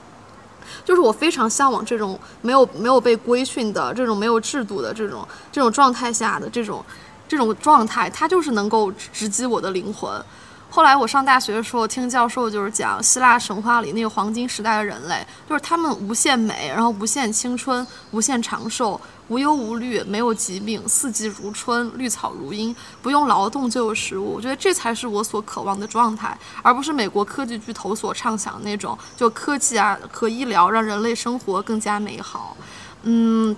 [0.84, 6.84] 就是我非常向往这种没有没有被规训的这种没有制度的这种这种状态下的这种。
[7.28, 10.22] 这种状态，它就是能够直击我的灵魂。
[10.68, 24.34] 后来我上大学的时候，听教授就是讲希腊神话里那个黄金时代的人类，就是他们无限美，然后无限青春，无限长寿，无忧无虑，没有疾病，四季如春，绿草如茵，不用劳动就有食物。
[24.34, 32.56] 我觉得这才是我所渴望的状态，而不是美国科技巨头所畅想的那种，就科技啊和医疗让人类生活更加美好。
[33.04, 33.56] 嗯。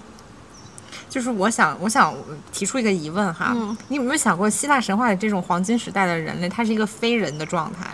[1.09, 2.15] 就是我想，我想
[2.53, 3.57] 提出一个疑问哈，
[3.89, 7.89] 你有没有想过，希腊神话里这种黄金时代的人类，他是一个非人的状态，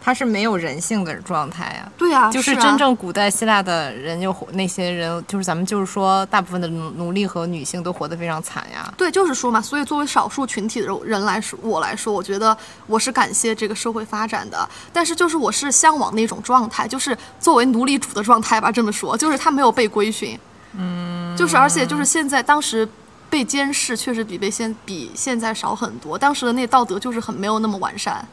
[0.00, 1.92] 他是没有人性的状态呀？
[1.96, 8.92] 对呀，就是真正古代希腊的人，就那些人，就是咱们就是说，大部分的奴奴隶和女性都活得非常惨呀。
[8.96, 20.38] 对，就是说嘛，所以作为少数群体的人来说，我来说，我觉得我是感谢这个社会发展的，但是就是我是向往那种状态，就是作为奴隶主的状态吧，这么说，就是他没有被规训。
[20.78, 22.88] 嗯，就是，而且就是现在，当时
[23.30, 26.18] 被监视确实比被现比现在少很多。
[26.18, 28.26] 当时的那道德就是很没有那么完善。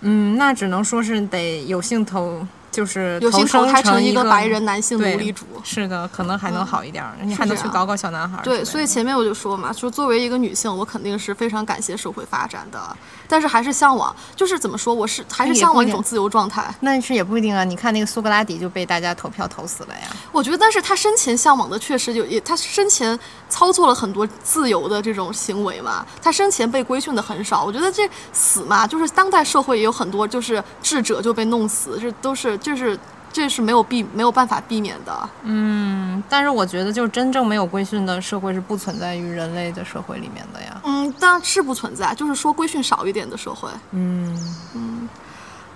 [0.00, 2.46] 嗯，那只能说是得有幸投。
[2.70, 8.40] 就是有幸投胎成一个白人男性奴隶主，是的，可能还能好一点，你还能去搞搞小男孩。
[8.42, 16.72] 对，所以前面我就说嘛，说作为一个女性，我肯定是非常感谢社会发展的，但是还是向往，就是怎么说，我是还是向往一种自由状态。
[16.80, 20.08] 那是也不一定啊，你看那个苏格拉底就被大家投票投死了呀。
[20.30, 27.64] 我觉得，但是他生前向往的确实有，也他生前操作了很多自由的这种行为嘛，他生前被规训的很少。
[27.64, 32.57] 我觉得这死嘛，就是当代社会也有很多就是智者就被弄死，这都是。
[32.58, 32.98] 就是
[33.32, 44.54] 这是没有避没有办法避免的，嗯，但是我觉得就是真正没有规训的社会是不存在于人类的社会里面的呀，嗯，当然是不存在，就是说规训少一点的社会，嗯。
[44.74, 45.08] 嗯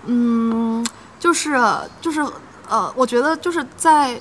[0.05, 0.87] 嗯，
[1.21, 1.57] 就是
[2.01, 2.21] 就是
[2.69, 4.19] 呃，我觉得就是在，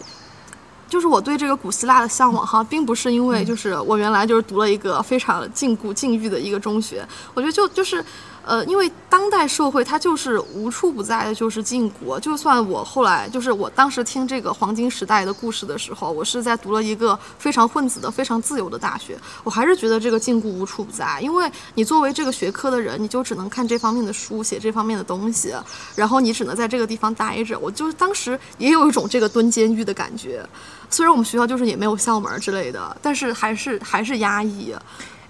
[0.87, 8.03] 就是我对这个古希腊的向往哈，并不是因为就是我原来就是读了一个非常禁锢禁欲的一个中学，我觉得就就是。
[8.43, 12.19] 呃，因为当代社会它就是无处不在的，就是禁锢。
[12.19, 21.19] 就算我后来，就是我当时听这个黄金时代的故事的时候，我是在读了一个非常混子的、非常自由的大学，我还是觉得这个禁锢无处不在。
[21.21, 25.53] 因为你作为这个学科的人，你就只能看这方面的书，写这方面的东西，
[25.95, 27.59] 然后你只能在这个地方待着。
[27.59, 30.43] 我就当时也有一种这个蹲监狱的感觉，
[30.89, 34.73] 虽然我们学校就是也没有校门之类的，但是还是还是压抑。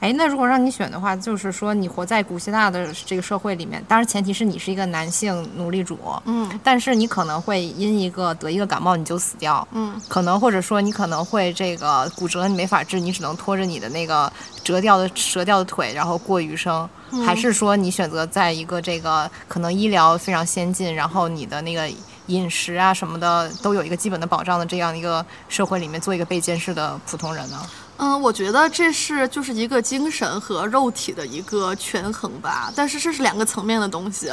[0.01, 14.31] 哎，那如果让你选的话，就是说你活在古希腊的这个社会里面，当然前提是你是一个男性奴隶主，嗯，但是你可能会因一个得一个感冒你就死掉，嗯，可能或者说你可能会这个骨折你没法治，你只能拖着你的那个
[14.63, 16.89] 折掉的折掉的腿然后过余生，
[17.23, 21.87] 还是说你选择在一个这个可能医疗非常先进，然后你的那个
[22.25, 27.61] 饮食啊什么的都有一个基本的保障的这样一个社会里面做一个被监视的普通人呢？
[28.03, 34.31] 嗯，我觉得这是就是一个精神和肉体的一个权衡吧，但是这是两个层面的东西。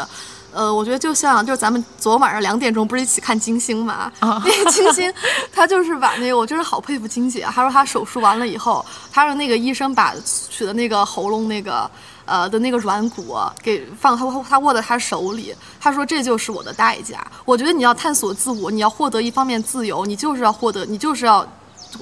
[0.55, 4.11] 呃，我觉得就像就是咱们昨晚上两点钟不是一起看金星嘛？
[4.23, 5.13] 那个金星，
[5.53, 10.15] 他就是把那个我真是好佩服金姐，她说她手术完了以后，她让那个医生把
[10.51, 11.91] 取的那个喉咙那个
[12.25, 17.19] 呃的那个软骨给放他他握在她手里，她说这就是我的代价。
[17.45, 21.47] 我觉得你要探索自我，你要获得一方面自由，你就是要获得，你就是要。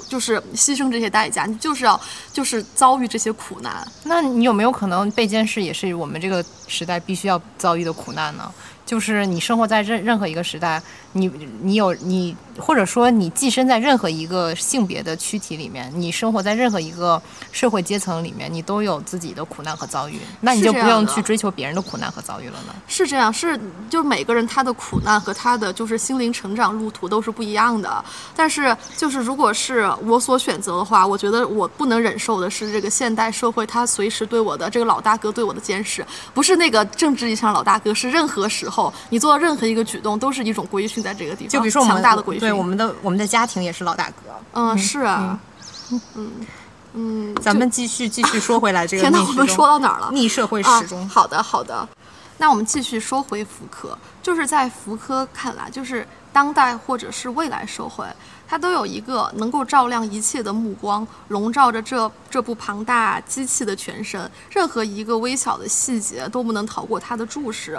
[0.09, 2.01] 就是牺牲这些代价，你就是要
[2.33, 3.87] 就是遭遇这些苦难。
[4.05, 8.53] 那你有没有可能被监视也是我们这个时代必须要遭遇的苦难呢？
[8.85, 10.81] 就是你生活在任任何一个时代，
[11.13, 11.29] 你
[11.61, 17.21] 你有你，或者说你寄身在任何一个性别的躯体里面，你生活在任何一个
[17.53, 22.75] 社会阶层里面，你都有自己的苦难和遭遇，那你就不用去追求别人的苦难和遭遇了呢？
[22.87, 23.59] 是这样，是
[23.91, 28.05] 就是每个人他的苦难和他的就是心灵成长路途都是不一样的。
[28.35, 38.93] 但是就是如果是我所选择的话，我觉得我不能忍受的是这个现代社会他随时对我的这个老大哥对我的监视，不是那个政治意义上老大哥，是任何时候。
[39.09, 42.46] 你做任何一个举动都是一种规训，在这个地方，就比如说强大的规训。
[42.47, 44.17] 对我们的我们的家庭也是老大哥。
[44.53, 45.39] 嗯，是啊，
[46.15, 46.31] 嗯
[46.95, 49.03] 嗯，咱们继续继续说回来这个。
[49.03, 50.11] 天呐，我们说到哪儿了？
[50.13, 51.07] 逆社会时钟。
[51.09, 51.87] 好的好的，
[52.39, 58.07] 那我们继续说回福柯，就是在福柯看来，就是当代或者是未来社会。
[58.49, 67.77] 它都有一个能够照亮一切的目光，笼罩着这这部庞大机器的全身，任何一个微小的细节都不能逃过它的注视。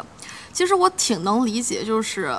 [0.58, 2.36] 其实我挺能理解，就是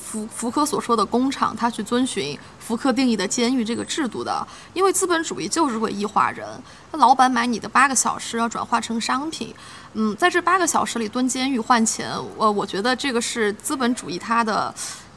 [0.00, 6.48] 福福柯所说的工厂，他去遵循福柯定义的监狱这个制度的，因为资本主义就是会异化人。
[6.90, 9.54] 那老板买你的八个小时要转化成商品，
[9.92, 14.74] 嗯，在这八个小时里蹲监狱换钱，我我觉得这个是资本主义它的。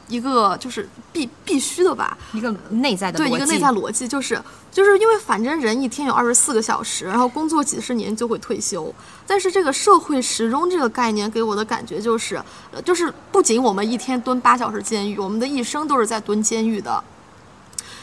[0.08, 8.94] 一个就是必必须的吧，一个内在的对一个内在逻辑，就是就是因为反正人一天有二十四个小时，然后工作几十年就会退休。
[9.26, 12.42] 但是这个社会时钟这个概念给我的感觉就是，
[12.84, 17.02] 就是不仅我们一天蹲八小时监狱，我们的一生都是在蹲监狱的。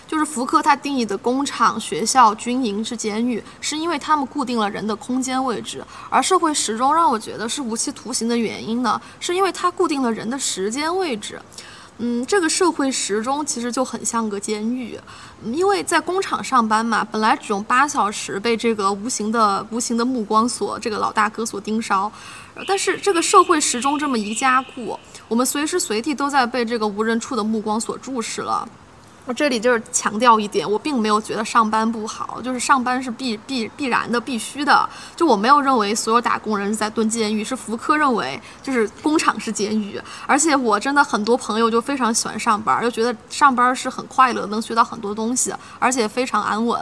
[0.08, 11.40] 就是福柯他定义的工厂、学校、军营是监狱，是因为他们固定了人的空间位置；而社会时钟让我觉得是无期徒刑的原因呢，是因为它固定了人的时间位置。
[12.02, 14.98] 嗯，这个社会时钟其实就很像个监狱，
[15.44, 22.10] 因为在工厂上班嘛，本来只用八小时，被这个无形的无形的目光所这个老大哥所盯梢，
[22.66, 28.68] 但是这个社会时钟这么一加固，我们随时随地都在被这个无人处的目光所注视了。
[29.30, 34.90] 我这里就是强调一点，我并没有觉得上班不好，就是上班是必必必然的、必须的。
[35.16, 40.02] 就我没有认为所有打工人是在蹲监狱，是福柯认为就是工厂是监狱。
[40.26, 46.82] 而且我真的很多朋友就非常喜欢上班，就觉得上班是很快乐，能学到很多东西，而且非常安稳。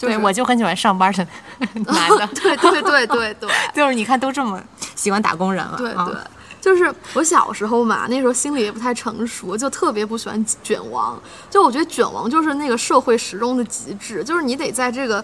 [0.00, 1.26] 对，我就很喜欢上班的
[1.84, 2.26] 男的。
[2.28, 4.58] 对对对对对， 就是你看都这么
[4.96, 5.76] 喜欢打工人了。
[5.76, 6.16] 对对。
[6.64, 11.20] 就是我小时候嘛，那时候心里也不太成熟，就特别不喜欢卷王。
[11.50, 15.22] 就我觉得卷王就是那个社会时钟的极致，就是你得在这个。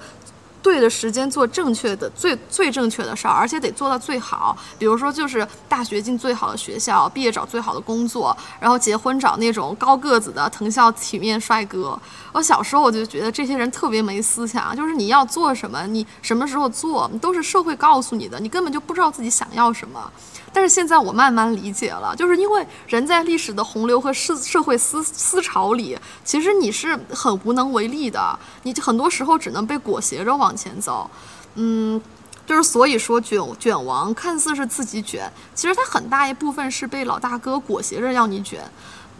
[0.62, 4.54] 对的时间做正确的最最正确的事儿，而且得做到最好。
[4.78, 11.98] 比如说，就是大学进最好的学校，毕业找最好的工作，然后结婚找那种高个子的藤校体面帅哥。
[12.32, 20.12] 我小时候我就觉得这些人特别没思想，就是你要做什么，你什么时候做，都是社会告诉你的，你根本就不知道自己想要什么。
[20.52, 31.10] 但是现在我慢慢理解了，就是因为人在历史的洪流和社社会思思潮里，其实你是很无能为力的，你很多时候只能被裹挟着往前走，
[31.54, 32.00] 嗯，
[32.46, 38.62] 就是所以说卷卷王看似是自己卷，其实他很大一部分是被老大哥裹挟着要你卷，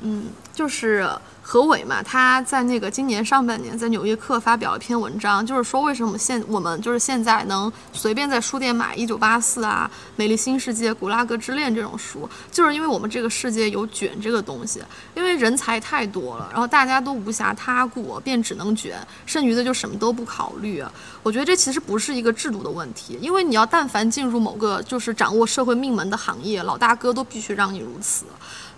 [0.02, 1.08] 嗯，就是。
[1.52, 14.80] 何伟嘛，他在那个今年上半年在《纽约客》发表了一篇文章，就是说为什么现我们就是现在能随便在书店买《一九八四》啊，《美丽新世界》《古拉格之恋》这种书，就是因为我们这个世界有卷这个东西，
[15.16, 20.80] 因为人才太多了，然后大家都无暇他顾，便只能卷，剩余的就什么都不考虑。
[21.24, 28.24] 我觉得这其实不是一个制度的问题，因为你要但凡进入某个就是掌握社会命门的行业，老大哥都必须让你如此。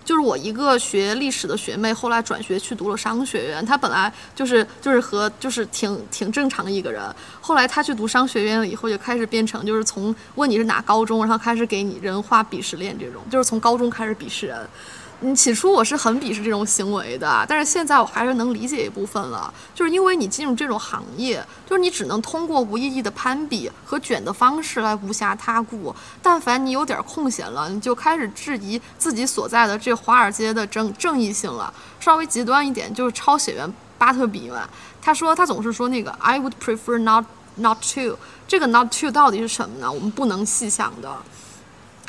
[0.03, 3.65] 就是我一个学历史的学妹，后来转学去读了商学院。
[3.65, 7.01] 她本来就是就是和就是挺挺正常的一个人，
[7.39, 14.67] 后来她去读商学院了以后，就开始变成就是从问你是哪高中，然后开始给你人画鄙视链这种，就是从高中开始鄙视人。
[15.23, 25.95] 你，起初我是很鄙视这种行为的，但是现在我还是能理解一部分了，就是因为你进入这种行业，就是你只能通过无意义的攀比和卷的方式来无暇他顾。
[26.21, 31.73] 但凡你有点空闲了，你就开始质疑自己所在的这华尔街的正正义性了。
[32.01, 34.67] 稍微极端一点，就是抄写员巴特比嘛，
[35.01, 37.23] 他说他总是说那个 I would prefer not
[37.55, 39.89] not to，这个 not to 到底是什么呢？
[39.89, 41.15] 我们不能细想的。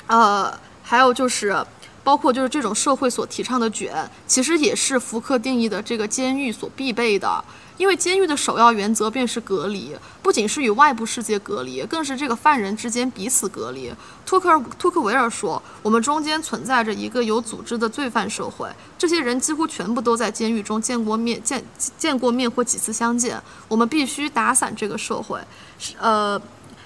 [0.09, 1.65] 呃，还有就是。
[2.05, 7.43] 包括就是这种社会所提倡的卷，其实也是福克定义的这个监狱所必备的。
[7.77, 13.93] 因为监狱的首要原则便是隔离，不仅是与外部世界隔离，更是这个犯人之间彼此隔离。
[14.25, 21.65] 托克尔托克维尔说：“我们中间存在着一个有组织的罪犯社会，这些人几乎全部都在监狱中见过面，见
[21.99, 23.43] 见过面或几次相见。
[23.67, 25.41] 我们必须打散这个社会，
[25.79, 26.41] 是呃。”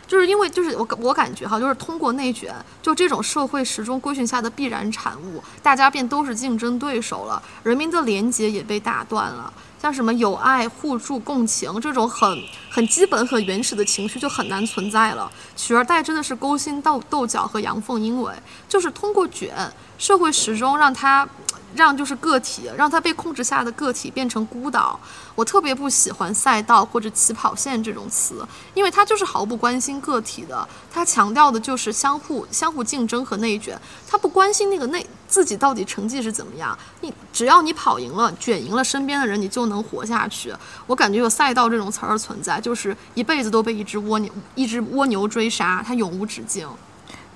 [0.09, 2.53] 就是因为，就是我我感觉哈，就是通过内卷，
[2.83, 9.53] 就这种社会时钟规训下的必然产物，大家便都是竞争对手了，人民的连结也被打断了。
[9.81, 12.37] 像什么友爱、互助、共情这种很
[12.69, 18.33] 很基本、很原始的情绪就很难存在了，取而代之的是勾心斗斗角和阳奉阴违，
[18.69, 21.29] 就是通过卷社会时钟让它。
[21.75, 24.99] 让就是个体，让他被控制下的个体变成孤岛。
[25.35, 30.67] 我特别不喜欢赛道或者起跑线这种词，因为他就是毫不关心个体的。
[30.93, 36.77] 他强调的就是相互相互竞争和内卷，他不关心那个内自己到底成绩是怎么样。
[37.03, 40.53] 你只要你跑赢了，卷赢了身边的人，你就能活下去。
[40.87, 46.69] 我感觉有赛道这种词儿存在，就是一辈子都被一只蜗牛一只蜗牛追杀，它永无止境。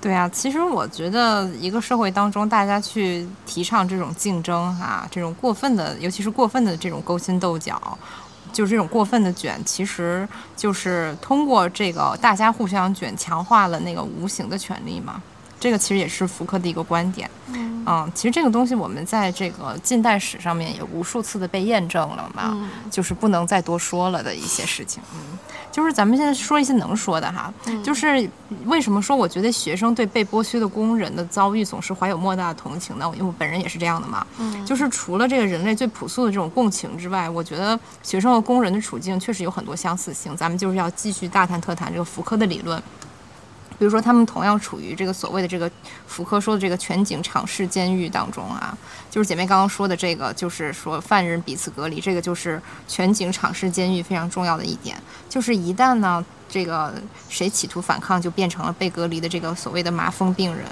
[0.03, 7.97] 对啊，其实我觉得一个社会当中，大家去提倡这种竞争哈，这种过分的，尤其是过分的这种勾心斗角，
[8.51, 10.27] 就是这种过分的卷，其实
[10.57, 15.23] 就是通过这个大家互相卷，强化了那个无形的权利嘛。
[15.63, 17.29] 这个其实也是福柯的一个观点。
[17.85, 25.01] 嗯，其实这个东西我们在这个近代史上面也无数次的被验证了嘛，就是不能再多说了的一些事情。
[25.15, 25.39] 嗯。
[25.71, 27.51] 就是咱们现在说一些能说的哈，
[27.81, 28.29] 就是
[28.65, 33.09] 为什么说我觉得学生对被剥削的工人的遭遇总是怀有莫大的同情呢？
[33.13, 34.27] 因为我本人也是这样的嘛。
[34.37, 40.35] 嗯，就是除了这个人类最朴素的这种共情之外，我觉得学生和工人的处境确实有很多相似性。
[40.35, 42.81] 咱们就是要继续大谈特谈这个福柯的理论。
[43.83, 45.69] 比如说，他们同样处于这个所谓的这个
[46.07, 48.73] 福柯说的这个全景敞式监狱当中啊，
[49.11, 54.95] 就是姐妹刚刚说的这个，就是说犯人彼此隔离，这个就是全景敞式监狱非常重要的一点。
[55.27, 56.93] 就是一旦呢，这个
[57.27, 60.65] 谁企图反抗，就变成了被隔离的这个所谓的麻风病人。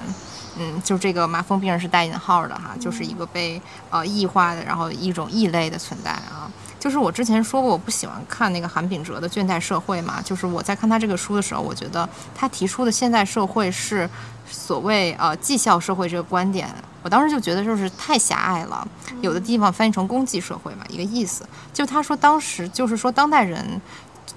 [0.57, 6.49] 嗯，就这个麻风病人是带引号的哈，就是一个被呃异化的，然后一种异类的存在啊。
[6.81, 10.19] 就是我之前说过，我不喜欢看那个韩炳哲的《倦怠社会》嘛。
[10.19, 14.09] 就是我在看他这个书的时候，我觉得他提出的现代社会是
[14.49, 16.67] 所谓呃绩效社会这个观点，
[17.03, 18.87] 我当时就觉得就是太狭隘了。
[19.21, 21.47] 有的地方翻译成功绩社会嘛，一个意思。
[21.71, 23.79] 就他说当时就是说当代人。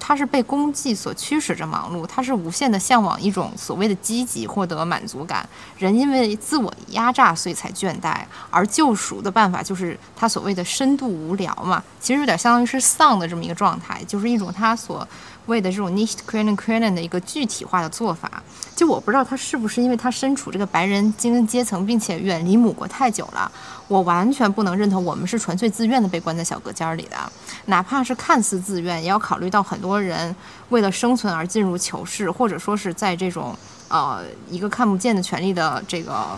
[0.07, 5.49] 他是被功绩所驱使着忙碌，他是无限的向往一种所谓的积极，获得满足感。
[5.79, 8.17] 人因为自我压榨，所以才倦怠，
[8.51, 15.07] 而救赎的办法就是他所谓的深度无聊嘛，其实有点相当于是丧的这么一个状态，就是一种他所。
[15.47, 18.41] 谓的这种 nicht können können 的一个具体化的做法，
[18.75, 23.51] 就我不知道他是不是因为他身处这个白人精英阶层，并且远离母国太久了，
[23.87, 27.17] 我完全不能认同我们是纯粹自愿的被关在小隔间里的，
[27.65, 30.35] 哪怕是看似自愿，也要考虑到很多人
[30.69, 33.55] 为了生存而进入囚室，或者说是在这种
[33.87, 36.37] 呃一个看不见的权利的这个。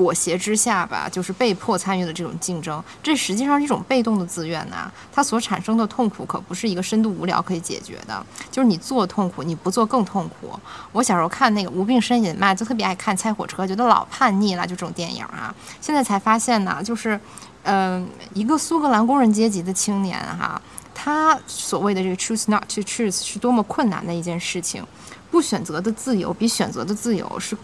[0.00, 4.90] 裹挟之下吧，就是被迫参与的这种竞争，这实际上是一种被动的自愿呐。
[5.12, 10.58] 它所产生的痛苦可不是一个深度无聊可以解决的，就是你做痛苦，你不做更痛苦。
[10.92, 15.54] 我小时候看那个无病呻吟嘛，就特别爱看《猜火车》，觉得老叛逆了，就这种电影啊。
[15.82, 17.20] 现在才发现呢，就是，
[17.64, 20.58] 嗯，一个苏格兰工人阶级的青年哈，
[20.94, 24.82] 他所谓的这个 choose not to choose 是多么困难的一件事情，
[25.30, 27.54] 不选择的自由比选择的自由是。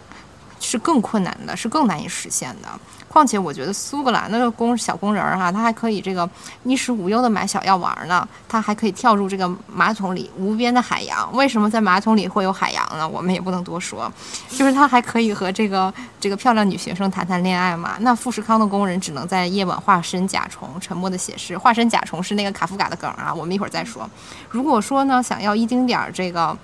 [0.59, 2.67] 是更困难的，是更难以实现的。
[3.07, 6.29] 况且，我觉得苏格兰的工小工人儿哈，他还可以这个
[6.63, 11.33] 衣食无忧的买小药丸呢，他还可以跳入这个马桶里无边的海洋。
[11.33, 13.07] 为什么在马桶里会有海洋呢？
[13.07, 14.11] 我们也不能多说，
[14.49, 17.95] 就是他还可以和这个这个漂亮女学生谈谈恋爱嘛。
[18.01, 21.57] 那富士康的工人只能在夜晚化身甲虫，沉默的写诗。
[21.57, 24.07] 化身甲虫是那个卡夫卡的梗啊，我们一会儿再说。
[24.49, 26.55] 如果说呢，想要一丁点儿这个。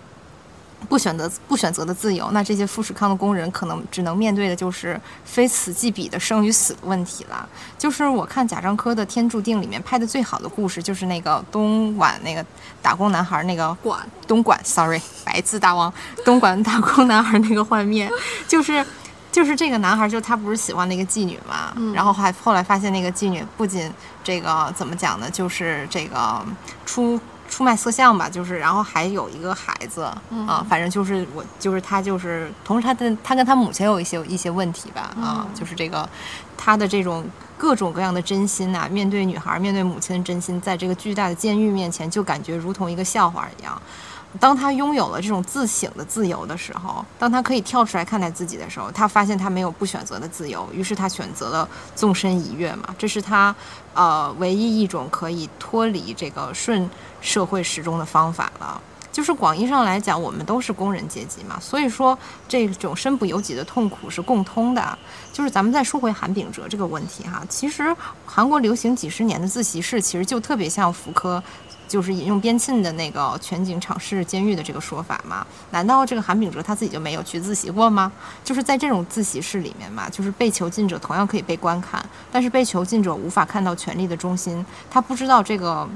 [0.90, 7.48] 不选择不选择的自由，那这些富士康的工人可能只能面对的就是非此即彼的生与死的问题了。
[7.78, 12.46] 就是我看贾樟柯的《天注定》里面拍的最好的故事，就是那个东莞那个
[12.82, 15.94] 打工男孩那个莞东莞，sorry，白字大王，
[16.26, 18.10] 东莞打工男孩那个画面，
[18.48, 18.86] 就是
[19.32, 23.92] 就是这个男孩，就他不是喜欢那个妓女嘛，然后还后来发现那个妓女不仅
[24.24, 26.46] 这个怎么讲呢，就是这个
[26.86, 27.20] 出。
[27.50, 30.02] 出卖色相吧，就是，然后还有一个孩子
[30.48, 36.10] 啊，反正就是我，就是他，就是同时他的他跟他母亲有一些一些问题吧，啊，就是这个
[36.58, 37.24] 他的这种
[37.58, 43.82] 各种各样的真心呐，面对女孩，面对母亲的真心，在这个巨大的监狱面前，就感觉如同一个笑话一样。
[44.40, 53.56] 当他拥有了这种自省的自由的时候，当他可以跳出来看待自己的时候，他发现他没有不选择的自由，于是他选择了纵身一跃嘛，这是他
[53.94, 56.90] 呃唯一一种可以脱离这个顺
[57.22, 58.82] 社会时钟的方法了。
[59.12, 62.18] 就是广义上来讲，我们都是工人阶级嘛，所以说
[62.48, 64.98] 这种身不由己的痛苦是共通的。
[65.32, 71.42] 就是咱们再说回韩炳哲这个问题哈，其实韩国流行几十年的自习室，其实就特别像福柯。
[71.94, 75.46] 就是引用边沁的那个全景场式监狱的这个说法吗？
[75.70, 78.12] 难道这个韩炳哲他自己就没有去自习过吗？
[78.44, 85.88] 就是在这种自习室里面嘛，就是被囚禁者同样可以被观看，但是被囚禁者无法看到权力的中心，他不知道这个。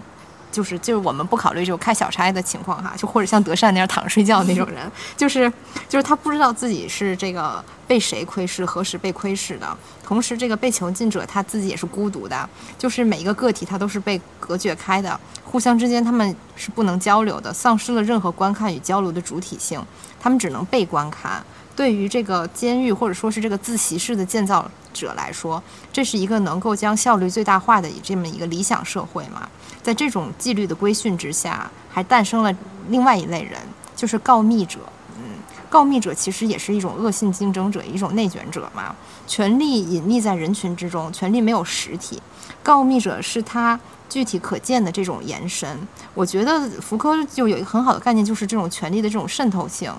[0.57, 5.47] 就是就是我们不考虑这种开小差的情况哈，就或者像德善那样躺着睡觉那种人， 就是
[5.87, 9.77] 就是他不知道自己是这个被谁窥视，何时被窥视的。
[10.03, 19.79] 同时，这个被囚禁者他自己也是孤独的，就是每一个个体他都是被隔绝开的，互相之间他们是不能交流的，丧失了任何观看与交流的主体性，
[20.19, 21.43] 他们只能被观看。
[21.77, 25.61] 对于这个监狱或者说是这个自习室的建造者来说，
[25.93, 29.47] 这是一个能够将效率最大化的这么一个理想社会嘛？
[29.83, 32.51] 在这种纪律的规训之下，还诞生了
[32.89, 33.61] 另外一类人，
[33.95, 34.79] 就是告密者。
[35.17, 35.37] 嗯，
[35.69, 38.95] 告密者其实也是一种恶性竞争者，一种内卷者嘛。
[39.27, 42.19] 权力隐匿在人群之中，权力没有实体，
[42.63, 45.77] 告密者是他具体可见的这种延伸。
[46.15, 49.93] 我觉得福柯就有一个很好的概念，就是这种权力的这种渗透性。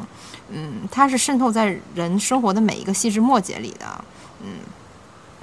[0.51, 4.05] 嗯，它是渗透在人生活的每一个细枝末节里的。
[4.42, 4.49] 嗯，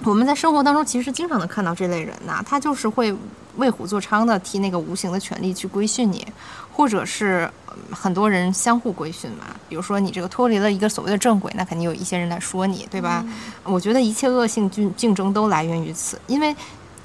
[0.04, 3.16] 我们在生活当中其实经常能看到这类人呐，他就是会
[3.58, 6.26] 为虎作伥的替那个无形的权利去规训你，
[6.72, 7.50] 或者是
[7.92, 9.46] 很多人相互规训嘛。
[9.70, 13.26] 比如说你这个脱离了一个所谓的正轨，那肯定有一些人来说你，对吧？
[13.64, 16.56] 我觉得一切恶性竞竞争都来源于此，因为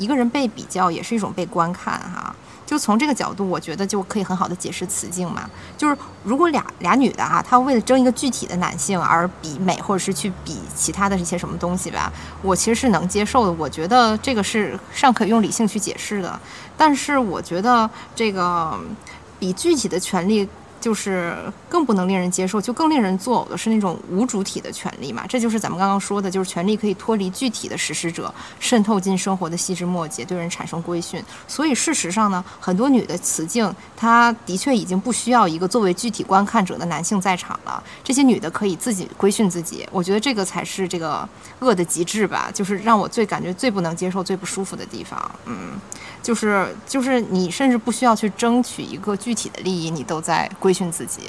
[0.00, 2.34] 一个人被比较也是一种被观看哈。
[2.66, 5.48] 就从这个角度，我觉得就可以很好的解释雌竞嘛。
[5.76, 13.52] 就是如果俩俩女的啊，她为了争一个具体的男性而比美，或者是去比其他的一些什么东西吧，我其实是能接受的。
[13.52, 16.40] 我觉得这个是尚可以用理性去解释的。
[16.76, 18.78] 但是我觉得这个
[19.38, 20.48] 比具体的权利。
[20.80, 21.36] 就是
[21.68, 25.26] 更不能令人接受，就更令人作呕的是那种无主体的权利嘛。
[25.28, 31.22] 这就是咱们刚刚说的，就是权力可以脱离具体的实施者，渗透进生活的细枝末节，对人产生规训。
[31.46, 37.82] 所以事实上呢，很多女的雌竞，她的确已经不需要一个作为具体观看者的男性在场了。
[38.02, 39.86] 这些女的可以自己规训自己。
[39.92, 41.28] 我觉得这个才是这个
[41.58, 45.30] 恶的极致吧，就是让我最感觉最不能接受、最不舒服的地方。
[45.44, 45.72] 嗯。
[46.22, 51.22] 就是就是你甚至不需要去争取一个具体的利益，你都在规训自己。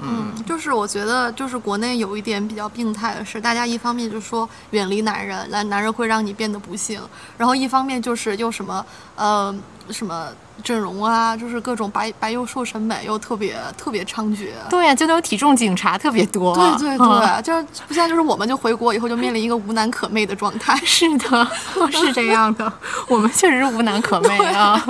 [0.00, 7.00] 嗯，就是我觉得就是国内有一点比较病态的是，大家一方面就说远离男人，来男人会让你变得不幸，
[7.38, 8.84] 然后一方面就是又什么
[9.14, 9.54] 呃
[9.90, 10.28] 什么
[10.62, 14.48] 整容啊，就是各种白白幼瘦审美又特别特别猖獗。
[14.70, 16.54] 对呀，就那种体重警察特别多。
[16.54, 20.74] 对对对，就是不像就是我们就回国以后就面临一个无男可媚的状态。
[20.84, 21.48] 是的，
[21.92, 22.72] 是这样的，
[23.08, 24.82] 我们确实是无男可媚啊。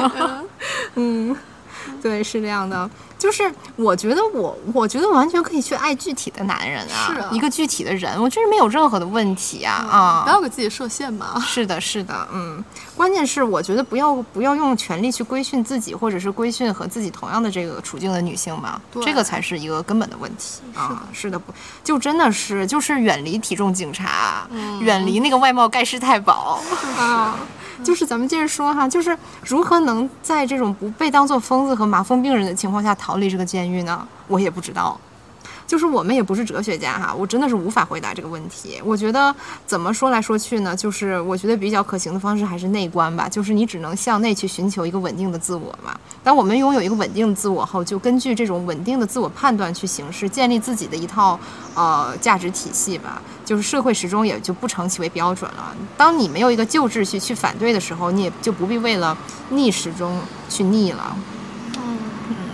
[0.94, 1.36] 嗯，
[2.02, 2.88] 对，是这样的。
[3.16, 10.22] 就是我觉得我，我觉得完全可以去爱具体的男人啊，一个具体的人，我觉得没有任何的问题啊啊！
[10.24, 11.40] 不要给自己设限嘛。
[11.40, 12.62] 是的，是的，嗯，
[12.96, 21.06] 关键是我觉得不要不要用权力去规训自己，或者是规训和自己同样的这个处境的女性嘛，这个才是一个根本的问题啊！
[21.12, 24.48] 是的，不就真的是就是远离体重警察，
[24.80, 26.60] 远离那个外貌盖世太保
[26.96, 27.36] 啊。
[27.82, 34.06] 就是咱们接着说哈，就是如何能在这种不被当做疯子和麻风病人的情况下逃离这个监狱呢？
[34.28, 34.98] 我也不知道。
[35.66, 38.80] 就是我们也不是哲学家哈，我真的是无法回答这个问题。
[38.84, 39.34] 我觉得
[39.66, 40.76] 怎么说来说去呢？
[40.76, 45.98] 就是我觉得比较可行的方式还是内观吧，就是你只能向内去寻求一个稳定的自我嘛。
[46.22, 51.38] 当我们拥有一个稳定的自我后，就根据这种稳定的自我判断去行事，建立自己的一套
[51.74, 53.22] 呃价值体系吧。
[53.44, 55.74] 就是社会时钟也就不成其为标准了。
[55.96, 59.16] 当你没有一个旧秩序去反对的时候，你也就不必为了
[59.50, 61.16] 逆时钟去逆了。
[61.76, 61.98] 嗯，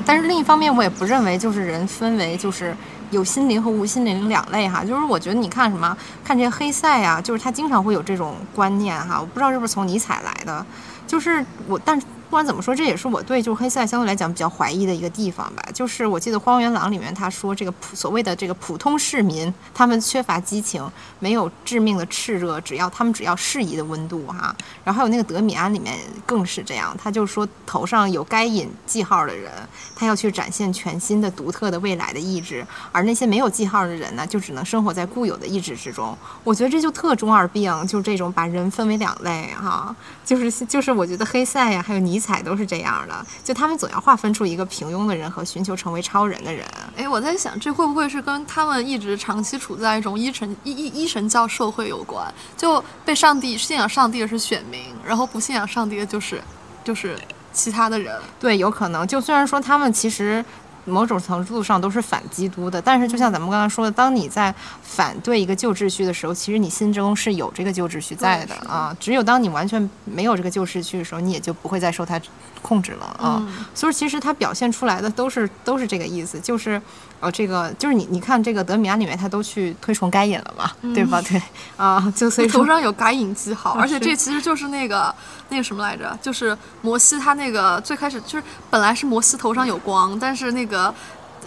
[0.04, 2.76] 但是另一方面，我也不认为就是人分为就是。
[3.10, 10.64] 有心灵和无心灵两类哈，就是我觉得你看什么看这些黑塞啊，就是他经常会有这种观念哈，我不知道是不是从尼采来的，
[11.06, 12.00] 就是我但。
[12.30, 15.64] 不管怎么说，这也是我对就是黑塞相对来讲比较怀疑的一个地方吧。
[15.74, 24.54] 就是我记得《荒原狼》里面他说，这个普所谓的这个普通市民，他们缺乏激情，没有致命的炽热，只要他们只要适宜的温度哈。
[24.84, 29.50] 然后还有那个德米安里面更是这样，他就说头上有该隐记号的人，
[29.96, 36.16] 他要去展现全新的、独特的未来的意志，而那些没有记号的人呢，就只能生活在固有的意志之中。
[36.44, 39.92] 我觉得这就特中二病，就这种把人分为两类哈。
[40.24, 42.19] 就是就是，我觉得黑塞呀，还有尼。
[42.20, 46.64] 材都是这样的，就他们总要划分出一个平庸的人和寻求成为超人的人。
[46.96, 52.32] 哎，我在想，这会不会是跟他们一直长期处在一种一神一一一神教社会有关？
[52.56, 56.42] 就被上帝信仰上帝的是选民，然后不信仰上帝的就是
[56.84, 57.18] 就是
[57.52, 58.20] 其他的人。
[58.38, 59.06] 对，有可能。
[59.06, 60.44] 就虽然说他们其实。
[60.90, 68.94] 某种程度上都是反基督的，但是就像咱们刚刚说的，当你在反对一个旧秩序的时候，其实你心中是有这个旧秩序在的啊。
[69.00, 72.20] 只有当你完全没有这个旧秩序的时候，你也就不会再受它
[72.60, 73.46] 控制了啊。
[73.74, 76.80] 所以其实它表现出来的都是都是这个意思，就是
[77.20, 81.20] 呃，这个就是你你看这个德米安里面，他都去推崇该隐了嘛，对吧？
[81.22, 81.40] 对
[81.76, 85.14] 啊，就所以头上有该隐记号，而且这其实就是那个
[85.50, 90.92] 那个什么来着，就是摩西他那个最开始就是本来是摩西头上有光，但是那个。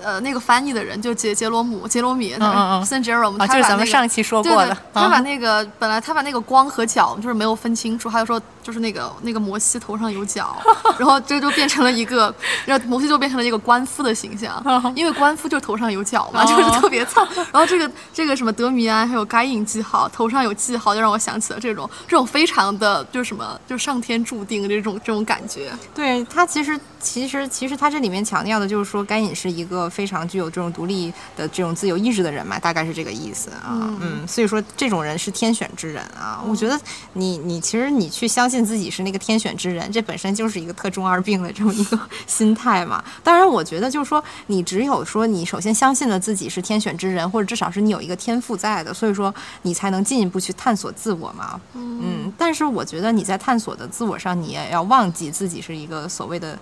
[0.04, 10.56] 个呃，那个翻译的人就杰杰罗姆杰罗米，嗯嗯，Saint Jerome，他就是咱们上期说过的，他把那个本来他把那个光和角就是没有分清楚，他就说就是那个那个摩西头上有角，
[10.99, 12.34] 然后这就变成了一个，
[12.66, 14.62] 然后摩西就变成了一个官夫的形象，
[14.95, 17.26] 因为官夫就头上有角嘛，就是特别糙。
[17.51, 25.72] 然后这个这个什么德米安还有该隐记号头上有记号，就让我想起了这种这种非常的就是什么，就上天注定这种这种感觉。
[25.95, 29.89] 对他其实其实其实他这里面强调的就是说该隐是一个。
[29.93, 33.95] 非常具有这种独立的这种自由意志的人嘛，大概是这个意思啊。
[34.01, 36.43] 嗯，所以说这种人是天选之人啊。
[36.47, 36.79] 我觉得
[37.13, 43.03] 你你其实你去相信自己是那个天选之人，这本身就是一个特中二病的这么一个心态嘛。
[43.23, 51.61] 当然，我觉得就是说你只有说你首先相信了自己是天选之人，或者至少是你有一个天赋在的，所以说你才能进一步去探索自我嘛。
[51.75, 56.57] 嗯，但是我觉得你在探索的自我上，你也要忘记自己是一个所谓的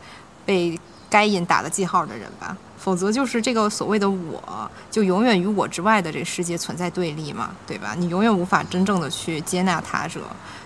[0.46, 0.80] 被
[1.10, 2.58] 该隐打了记号的人吧。
[2.84, 4.42] 否则就是这个所谓的我，
[4.90, 7.94] 就永远与我之外的这个世界存在对立嘛，对吧？
[7.96, 10.20] 你永远无法真正的去接纳他者。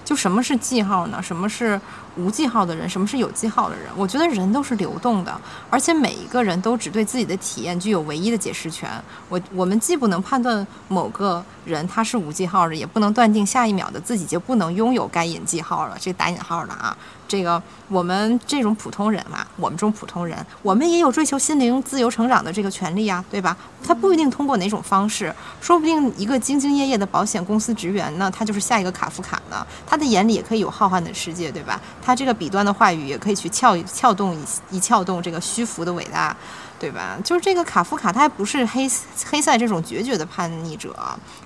[0.06, 1.22] 就什么是记号呢？
[1.22, 1.82] 什么是
[2.16, 2.88] 无记号的人？
[2.88, 3.88] 什么是有记号的人？
[3.98, 8.90] 我觉得人都是流动的，而且每一个人都只对自己的体验具有唯一的解释权。
[9.28, 15.98] 我我们既不能判断某个人他是无记号的，也不能断定下一秒的自己就不能拥有该引记号了。
[16.00, 16.96] 这打引号的啊。
[17.28, 23.56] 这个我们这种普通人嘛，我们这种普通人，我们也有追求心灵自由成长的这个权利啊，对吧？
[23.84, 29.66] 他不一定通过哪种方式，说不定一个兢兢业业的保险公司职员呢，他就是下一个卡夫卡呢。
[29.86, 31.80] 他的眼里也可以有浩瀚的世界，对吧？
[32.02, 36.36] 他这个笔端的话语也可以去撬撬动一一撬动这个虚浮的伟大。
[36.78, 37.18] 对吧？
[37.24, 38.90] 就是这个卡夫卡，他还不是黑
[39.30, 40.96] 黑塞这种决绝的叛逆者。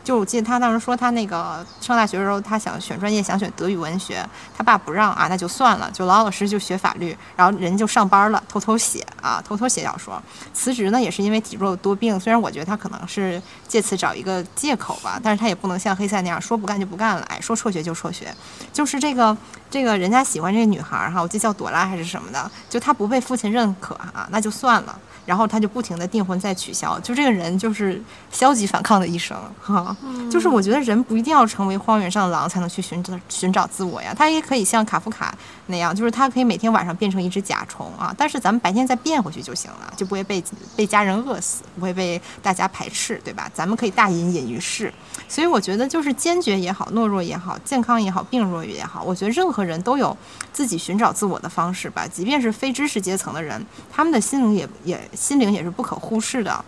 [0.04, 4.28] 就我记得他当时说，他那个上大学的时候，他想选专业，想选德语文学，
[4.58, 7.16] 他爸不让啊，那就算了，就老老实实就学法律。
[7.36, 10.22] 然后人就上班了，偷偷写啊，偷偷写小说。
[10.54, 12.20] 辞职呢，也是因为体弱多病。
[12.20, 18.36] 虽然我觉得他可能是借此找一个借口吧，但是他也不能像黑塞那样说不干就不干了，哎，说辍学就辍学。
[18.74, 19.38] 就是这个
[19.70, 25.00] 这个人家喜欢这个女孩哈，我记得叫朵拉还是什么的，就他不被父亲认可啊，那就算了。
[25.26, 28.02] 然后他就不停的订婚再取消，就这个人就是
[28.32, 29.96] 消极反抗的一生哈，
[30.32, 35.32] 就是我觉得人不一定要成为荒原上的狼才能去寻找寻找自我呀，他也可以像卡夫卡
[35.68, 40.44] 那样，就是他可以每天晚上变成一只甲虫啊，但是咱们白天再变回去就行了，就不会被
[40.76, 43.52] 被家人饿死，不会被大家排斥，对吧？
[43.60, 44.90] 咱们可以大隐隐于市，
[45.28, 50.16] 所以我觉得就是坚决也好，懦弱也好，健康也好，病弱也好，我觉得任何人都有
[50.54, 54.98] 自己寻找自我的方式吧，即便是非知识阶层的人，他们的心灵也也。
[55.14, 56.64] 心灵也是不可忽视的，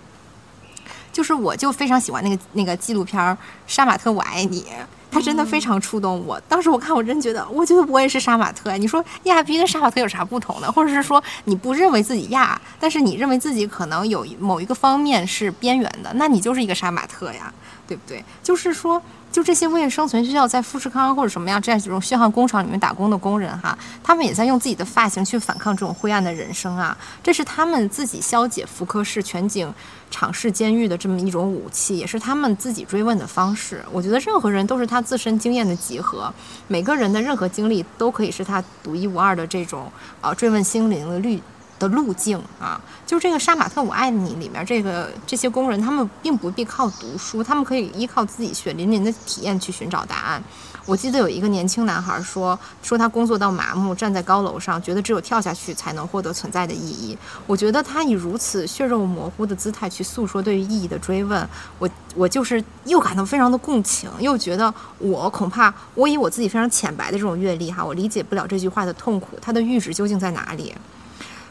[1.13, 3.21] 就是我就非常喜欢那个那个纪录片
[3.65, 4.63] 《杀马特我爱你》，
[5.11, 6.39] 他真的非常触动我。
[6.47, 8.75] 当时我看，我真觉得，我觉得我也是杀马特。
[8.77, 10.71] 你说亚逼跟杀马特有啥不同呢？
[10.71, 17.53] 或者是说你不认为自己亚，但是你认为自己可能有某一个方面是边缘的，那你就是一个杀马特呀，
[17.85, 18.23] 对不对？
[18.41, 19.01] 就是说。
[19.31, 29.73] 就这些为了生存需要在富士康或者什么样这样这种血汗工厂里面打工的工人哈，他们也在用自己的发型去反抗这种灰暗的人生啊，这是他们自己消解福克式全景
[30.09, 33.83] 场式监狱的这么一种武器，也是他们自己追问的方式。
[33.91, 36.31] 我觉得任何人都是他自身经验的集合，
[36.67, 41.41] 每个人的任何经历都可以是他独一无二的这种啊追问心灵的律。
[41.81, 50.43] 的路径啊，就是这个《杀马特我爱你》里面这个这些工人，他们并不必靠读书，他们可以依靠自己血淋淋的体验去寻找答案。
[50.87, 57.15] 我记得有一个年轻男孩说，说他工作到麻木，站在高楼上，觉得只有跳下去才能获得存在的意义。
[57.45, 70.73] 我觉得他以如此血肉模糊的姿态去诉说对于意义的追问，我我就是又感到非常的共情，又觉得我恐怕我以我自己非常浅白的这种阅历哈，我理解不了这句话的痛苦，它的阈值究竟在哪里？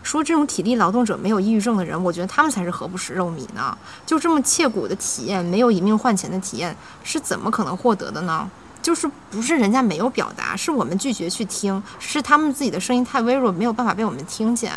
[0.02, 3.76] 说这种体力劳动者没有抑郁症的人，我觉得他们才是何不食肉糜呢？
[4.06, 6.74] 就这么切骨的体验，没有以命换钱的体验，
[7.04, 8.50] 是怎么可能获得的呢？
[8.82, 14.72] 就是不是人家没有表达，是我们拒绝去听，是他们自己的声音太微弱，没有办法被我们听见。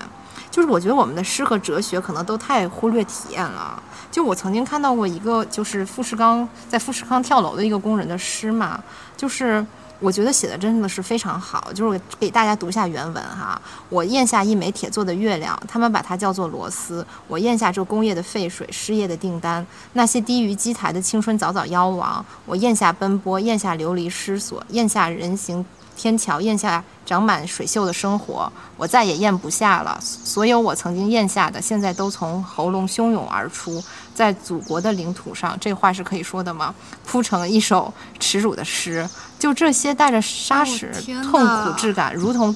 [0.51, 3.81] 就是我觉得我们的诗和哲学可能都太忽略体验了。
[4.11, 8.83] 就我曾经看到过一个，就是富士康在富士康跳楼的一个工人的诗嘛，
[9.15, 9.65] 就是
[10.03, 11.71] 我觉得写的真的是非常好。
[11.73, 17.05] 就是给大家读一下原文哈，我咽下一枚铁做的月亮，他们把它叫做螺丝。
[17.27, 22.23] 我咽下这工业的废水、失业的订单，那些低于机台的青春早早夭亡。
[22.45, 25.65] 我咽下奔波，咽下流离失所，咽下人行。
[25.95, 29.99] 天桥咽下长满水锈的生活，我再也咽不下了。
[30.01, 33.83] 所有我曾经咽下的，现在都从喉咙汹涌而出，
[34.13, 36.73] 在祖国的领土上，这话是可以说的吗？
[37.05, 40.91] 铺成一首耻辱的诗，就这些带着沙石
[41.29, 42.55] 痛苦质感，如同，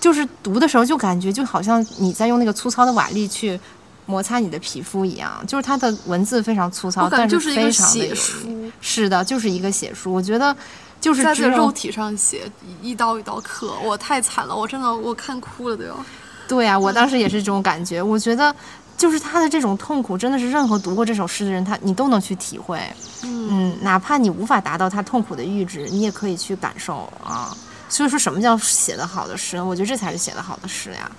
[0.00, 3.58] 就是读的时候就感觉就好像你在用那个粗糙的瓦砾去
[4.06, 5.44] 摩擦你的皮肤一样。
[5.46, 8.72] 就是它的文字非常粗糙，但是非常的有力。
[8.80, 10.12] 是的，就是一个写书。
[10.12, 10.56] 我觉得。
[11.00, 12.50] 就是在这肉体上写，
[12.82, 15.94] 一刀一刀刻，我太惨了，我真的我看哭了都要。
[16.48, 18.02] 对呀，我当时也是这种感觉。
[18.02, 18.54] 我觉得，
[18.96, 22.80] 就是他的这种痛苦，真的是任何读过这首诗的人，他你都能去体会。
[23.22, 27.56] 嗯，哪怕你无法达到他痛苦的阈值，你也可以去感受啊。
[27.88, 29.60] 所以说什么叫写得好的诗？
[29.60, 31.10] 我觉得这才是写得好的诗呀。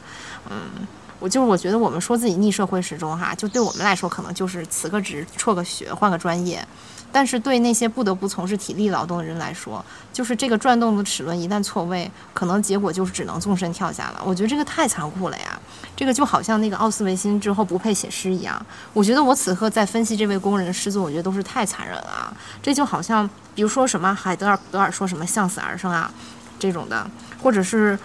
[0.49, 0.87] 嗯，
[1.19, 6.65] 我就是我觉得我们说自己逆社会时钟哈，就对我们来说可能就是辞个职、辍个学、换个专业。
[7.11, 9.83] 但是对那些不得不从事体力劳动的人来说，
[10.13, 14.21] 就是这个转动的齿轮一旦错位，可能结果就是只能纵身跳下了。
[14.23, 15.59] 我觉得这个太残酷了呀！
[15.95, 18.63] 这个就好像那个奥斯维辛之后不配写诗一样。
[18.93, 22.35] 我觉得我此刻在分析这位工人的诗作，我觉得都是太残忍了。
[22.61, 26.11] 这就好像，比如说什么海德尔德尔说什么向死而生啊，
[26.57, 27.09] 这种的，
[27.41, 27.97] 或者是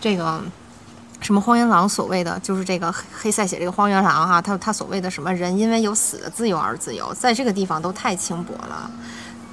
[0.00, 0.42] 这个。
[1.20, 8.90] 什么荒原狼所谓的就是这个黑塞写这个荒原狼哈，他他所谓的什么人因为有死的自由而自由，在这个地方都太轻薄了。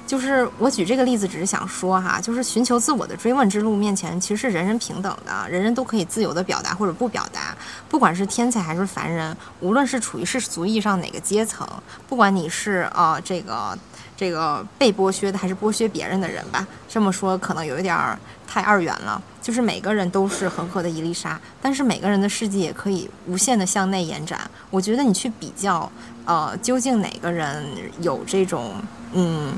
[0.06, 7.54] 就是我举这个例子，只是想说哈，就是寻求自我的追问之路面前，其实是人人平等的，人人都可以自由的表达或者不表达，
[7.90, 11.68] 不管是天才还是凡人，无论是处于世俗意义上哪个阶层，
[12.08, 13.76] 不管你是呃这个
[14.18, 18.18] 这个被剥削的还是剥削别人的人吧，这么说可能有一点儿。
[18.50, 24.40] 太二元了，就是每个人都是恒河的一粒沙，但是每个人的事迹也可以无限的向内延展。
[24.70, 25.92] 我觉得你去比较，
[26.24, 27.62] 呃，究竟哪个人
[28.00, 28.76] 有这种，
[29.12, 29.52] 嗯，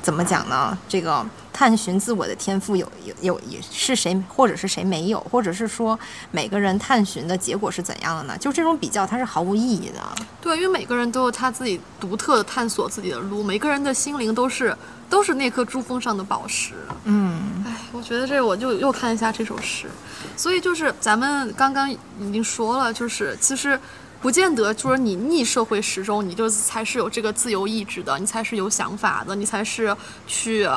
[0.00, 0.78] 怎么讲呢？
[0.88, 1.26] 这个
[1.60, 5.98] 探寻自我的天赋有有有也是谁，或者是谁没有，或者是说
[6.30, 8.38] 每个人探寻的结果是怎样的呢？
[8.38, 10.00] 就这种比较，它是毫无意义的。
[10.40, 14.74] 对，因为每个人都有他自己独特的探索自己的路，每个人的心灵都是。
[15.10, 16.72] 都是那颗珠峰上的宝石。
[17.02, 19.90] 嗯，哎，我觉得这我就又看一下这首诗，
[20.36, 21.98] 所以就是咱们刚刚已
[22.32, 23.78] 经说了，就是其实。
[24.20, 29.96] 不见得就是你逆社会时钟，你就才是有这个自由意志的，你才是有想法的，你才是
[30.26, 30.68] 去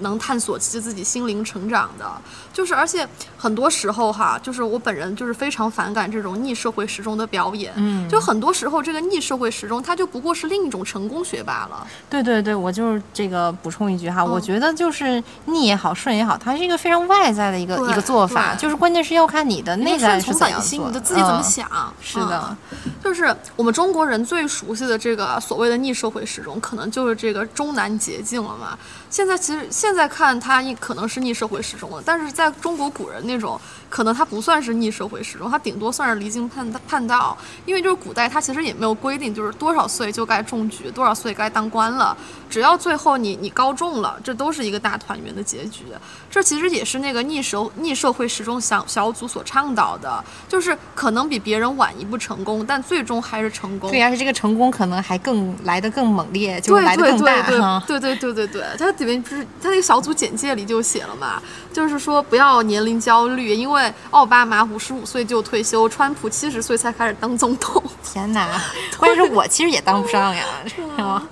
[0.00, 2.10] 能探索其实自己心灵成长的。
[2.52, 7.72] 就是而且很多时候哈，就是我本人就是非常反感这种逆社会时钟的表演。
[7.76, 11.86] 嗯，就很多时候这个逆社会时钟，它就不过是另一种成功学罢了。
[12.08, 21.68] 对对对，我就是这个补充一句哈，我觉得就是逆也好，顺也好，它是一个非常外在的一个一个做法，就是关键是要看你的内在是怎样做，你的自己怎么想。
[22.00, 22.56] 是的。
[23.02, 28.76] 就是我们中国人最熟悉的这个所谓的逆社会时钟，可能就是这个终南捷径了嘛。
[29.08, 33.60] 现在其实现在看它可能是逆社会时钟了，但是在中国古人那种。
[33.92, 37.36] 可能它不算是逆社会时钟，它顶多算是离经叛叛道。
[37.66, 42.16] 因为就是古代，它其实也没有规定，就是多少岁就该中举，多少岁该当官了。
[42.48, 45.84] 只要最后你你高中了，这都是一个大团圆的结局。
[46.30, 53.90] 这其实也是那个逆社逆社会时钟小小组所倡导的，就是可能比别人晚一步成功，但最终还是成功。
[53.90, 57.78] 对，而且这个成功可能还更来得更猛烈，就来得更大。
[57.86, 61.42] 对对对对对，它里面不是它那个小组简介里就写了嘛，
[61.74, 63.81] 就是说不要年龄焦虑，因为。
[64.10, 67.82] 奥巴马五十五岁就退休，川普七十岁才开始当总统。
[68.02, 68.60] 天哪！
[68.98, 71.26] 关键是我其实也当不上呀， 是吗？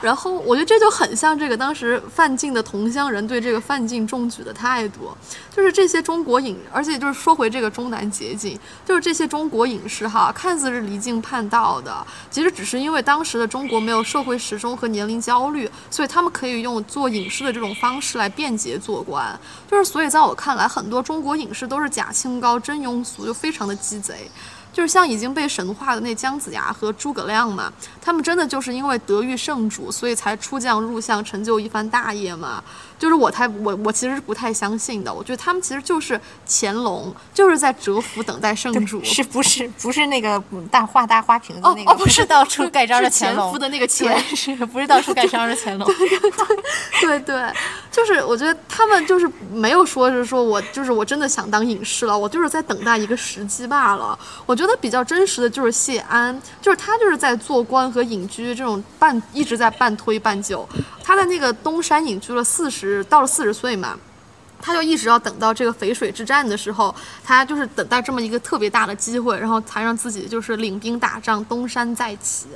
[0.00, 5.10] 然后我觉得这就很像这个当时范进的同乡人对这个范进中举的态度，
[5.54, 8.56] 就是这些中国影，而且就是说回这个中南捷径，
[8.86, 19.38] 就是这些中国影视哈，看似是离经叛道的，其实只是因为当时的中国没有社会时钟和年龄焦虑，所以他们可以用做影视的这种方式来便捷做官。
[19.68, 24.30] 就是所以在我看来，很多中国影视都是假清高、真庸俗，就非常的鸡贼。
[24.70, 32.62] 就是像已经被神化的那姜子牙和诸葛亮嘛，他们真的就是因为德遇圣主，所以才出将入相，成就一番大业嘛。
[32.98, 41.92] 就是我太我我其实是不太相信的，我觉得他们其实就是乾隆，就是在蛰伏等待圣主，是不是不是那个大画大花瓶的那个？
[41.92, 45.88] 哦，不是到处盖章的乾隆的那个乾，是不是到处盖章的乾隆？
[47.00, 47.52] 对对，
[47.92, 54.16] 就就是我觉得他们就是没有说是说我就是我真的想当隐士了，我就是在等待一个时机罢了。
[54.46, 60.66] 我觉得比较真实的就是谢安，就是他就是在做官和隐居这种半一直在半推半就，
[61.02, 63.98] 他在那个东山隐居了四十到了四十岁嘛。
[64.60, 72.48] 他就一直要等到这个淝水之战的时候，他就是等待这么一个特别大的机会，然后才让自己就是领兵打仗，东山再起。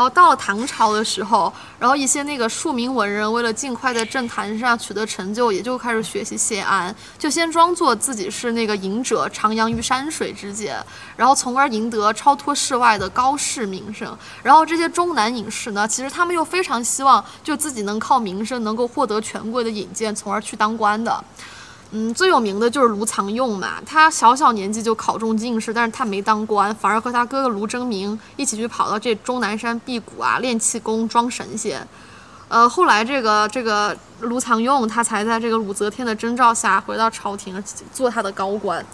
[0.00, 10.82] 然后到了唐朝的时候，然后一些那个庶民文人为了尽快在政坛上取得成就，也就开始学习谢安，就先装作自己是那个隐者，徜徉于山水之间，
[11.18, 14.16] 然后从而赢得超脱世外的高士名声。
[14.42, 21.22] 然后这些中南隐士呢，其实他们又非常希望就自己能靠名声能够获得权贵的引荐，从而去当官的。
[21.92, 31.84] 嗯，最有名的就是卢藏用嘛，他小小年纪就考中进士，但是他没当官，反而和他哥哥卢征明一起去跑到这终南山辟谷啊，练气功装神仙。
[32.48, 37.62] 呃，后来这个这个卢藏用他才在这个武则天的征召下回到朝廷
[37.92, 38.84] 做他的高官。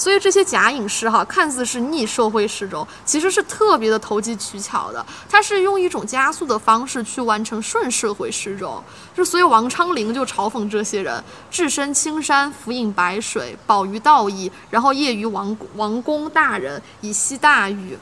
[0.00, 5.04] 所以这些假隐士哈，看似是逆社会时钟，其实是特别的投机取巧的。
[5.28, 8.82] 他是用一种加速的方式去完成顺社会时钟。
[9.14, 17.98] 就所以王昌龄就嘲讽这些人：置身青山，浮饮白水，保于道义，然后业于王王公大人，以息大欲。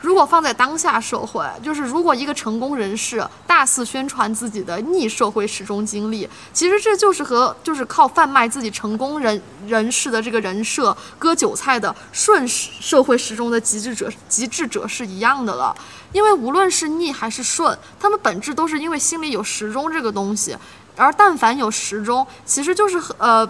[0.00, 15.76] 如果放在当下社会，就是如果一个成功人士大肆宣传自己的逆社会时钟经历，其实这就是和就是靠贩卖自己成功人人士的这个人设割韭菜的顺社会时钟的极致者极致者是一样的了。
[16.12, 20.56] 因为无论是逆还是顺，他们本质都是因为心里有时钟这个东西，
[20.96, 23.48] 而但凡有时钟，其实就是呃。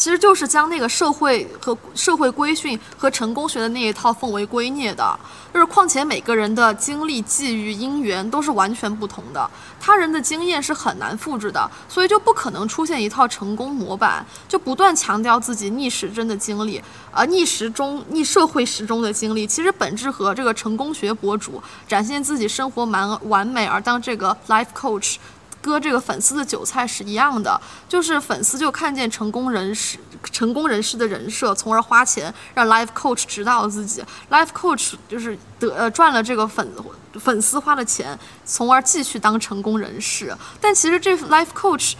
[0.00, 5.20] 其实就是将那个社会和社会规训和成功学的那一套奉为圭臬的，
[5.52, 25.16] 就是况且每个人的经历、际遇、因缘都是完全不同的，他人的经验是很难复制的，所以就不可能出现一套成功模板，就不断强调自己逆时针的经历，而逆时钟、逆社会时钟的经历，其实本质和这个成功学博主展现自己生活蛮完美而当这个 life coach。
[25.60, 29.98] 割这个粉丝的韭菜是一样的，就是粉丝就看见成功人士、
[30.30, 36.68] 成功人士的人设，从而花钱让 life coach 指导自己，life coach 就是得赚了这个粉
[37.14, 40.36] 粉丝花的钱，从而继续当成功人士。
[40.60, 41.94] 但其实这 life coach。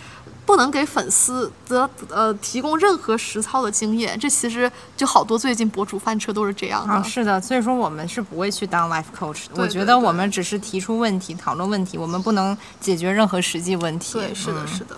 [0.47, 7.05] 不能给粉丝的呃提供任何实操的经验，这其实就好多最近博主翻车都是这样的。
[7.05, 9.63] 是的，所以说我们是不会去当 life coach 的。
[9.63, 14.15] 我觉得我们只是提出问题、讨论问题，我们不能解决任何实际问题。
[14.15, 14.97] 对，是的，是的。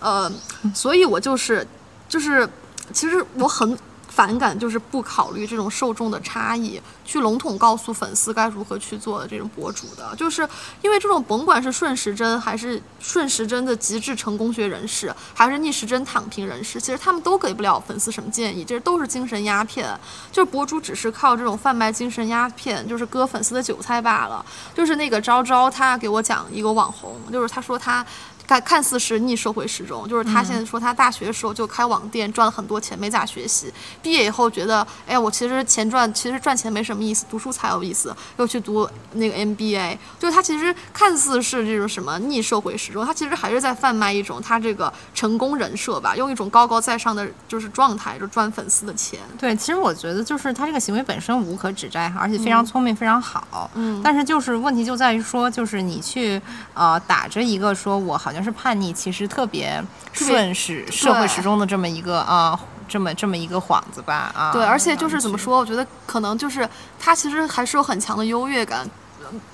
[0.00, 0.30] 呃，
[0.74, 1.66] 所以我就是
[2.08, 2.48] 就是，
[2.92, 3.78] 其实我很。
[4.14, 10.48] 反感就是不考虑这种受众的差异，去笼统告诉粉丝该如何去做的这种博主的，就是
[10.82, 19.98] 因为这种甭管是顺时针还是顺时针的极致成功学人士，还是逆时针躺平人士，其实他们都给不了粉丝什么建议，这都是精神鸦片，
[20.30, 24.44] 就是博主只是靠这种贩卖精神鸦片，就是割粉丝的韭菜罢了。
[24.74, 28.06] 就是那个昭昭，他给我讲一个网红，就是他说他。
[28.46, 33.72] 看看似是逆社会时钟，就是他现在说他大学的时候就开网店赚了很多钱，没咋学习。
[34.02, 38.14] 毕业以后觉得，哎呀，我其实钱赚，其实赚钱没什么意思，读书才有意思。
[38.36, 49.18] 又去读那个 MBA，就是他其实看似是这种什么逆社会时钟，他其实还是在贩卖一种他这个成功人设吧，用一种高高在上的就是状态就赚粉丝的钱。
[49.38, 53.70] 对，其实我觉得就是他这个行为本身无可指摘，而且非常聪明，非常好。
[53.74, 54.02] 嗯。
[54.04, 56.38] 但是就是问题就在于说，就是你去
[56.74, 58.33] 呃打着一个说我好。
[58.34, 59.80] 好像是叛逆，其实特别
[60.12, 62.58] 顺时社会时钟的这么一个啊，
[62.88, 64.50] 这么这么一个幌子吧啊。
[64.52, 66.68] 对，而且就是怎么说，我觉得可能就是
[66.98, 68.84] 他其实还是有很强的优越感，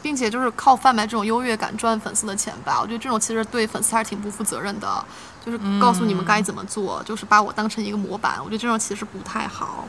[0.01, 2.79] 并且就是靠贩卖这种优越感赚粉丝的钱吧。
[2.81, 5.05] 我觉得这种其实对粉丝还是挺不负责任的，
[5.45, 8.39] 就是告诉你们该怎么做，就是把我当成一个模板。
[8.39, 9.85] 我觉得这种其实不太好，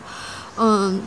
[0.58, 1.02] 嗯。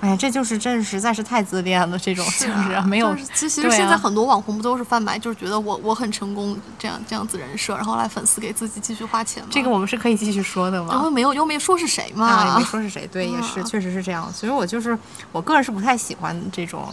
[0.00, 3.16] 哎呀，这就是真实在是太自恋了，这种就是没有。
[3.34, 9.48] 其实现在很多网红不都是贩卖，就是觉得我我很成功这样这样子人设，然后来粉丝给自己继续花钱吗？
[9.50, 10.90] 这个我们是可以继续说的吗？
[10.92, 12.26] 然后没有又没说是谁嘛？
[12.26, 14.30] 啊，也没说是谁，对，也是 确实是这样。
[14.32, 14.96] 所以我就是
[15.32, 16.86] 我个人是不太喜欢这种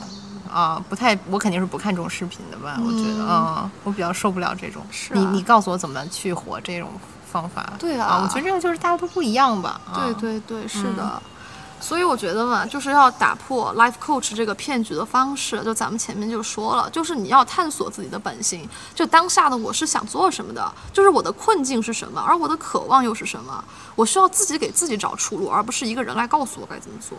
[0.52, 2.80] 啊，不太我肯定是不看这种视频的吧？
[2.80, 4.82] 我觉得嗯，我比较受不了这种。
[4.92, 6.90] 是你你告诉我怎么去活这种
[7.30, 7.74] 方法？
[7.78, 9.82] 对啊，我觉得这个就是大家都不一样吧？
[9.94, 11.22] 对对对，是的。
[11.84, 18.66] 所以我觉得嘛，就是要打破 life coach 这个骗局的方式，就咱们前面就说了，就是你要探索自己的本性，
[18.96, 23.62] 就当下的我是想做什么的，就是我的困境是什么，而我的渴望又是什么，
[23.96, 27.18] 我需要自己给自己找出路，而不是一个人来告诉我该怎么做。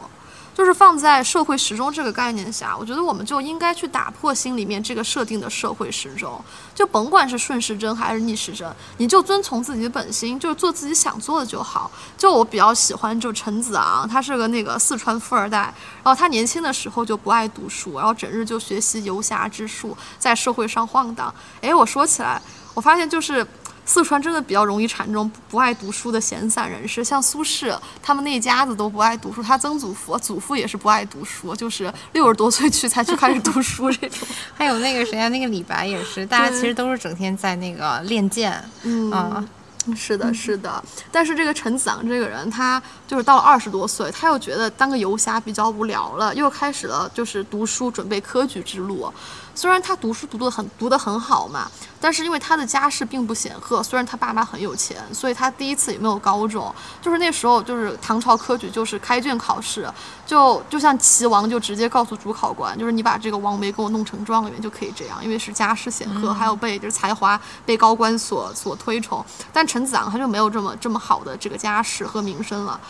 [0.54, 6.42] 就是放在社会时钟这个概念下，我觉得我们就应该去打破心里面这个设定的社会时钟，
[6.74, 11.90] 就甭管是顺时针还是逆时针，你就遵从自己的本心，就是做自己想做的就好。
[12.16, 21.34] 就我比较喜欢就陈子昂，他是个那个四川富二代，然后他年轻的时候就不爱读书，然后整日就学习游侠之术，在社会上晃荡。
[21.60, 22.40] 哎，我说起来，
[22.74, 23.44] 我发现就是。
[23.84, 34.26] 四川真的比较容易产这种不爱读书的闲散人士，像苏轼，他们那一家子都不爱读书，他曾祖父、祖父也是不爱读书，就是六十多岁去才去开始读书这种。
[34.56, 39.48] 还有那个谁啊，那个李白也是，大家其实都是整天在那个练剑，嗯。
[39.94, 40.82] 是的，是的，
[41.12, 49.12] 但是这个陈子昂这个人，他就是到了二十多岁，他又觉得当个游侠比较无聊了，又开始了就是读书，准备科举之路。
[49.54, 56.74] 虽然他读书读得很读得很好嘛，但是因为他的家世并不显赫，虽然他爸妈很有钱，所以他第一次也没有高中。
[57.00, 59.88] 就是那时候，就是唐朝科举就是开卷考试，
[60.26, 69.24] 就就像齐王就直接告诉主考官，就是你把这个王维给我弄成状元就可以这样，因为是家世显赫，还有被就是才华被高官所所推崇。
[69.52, 72.80] 但陈子昂他就没有这么这么好的这个家世和名声了。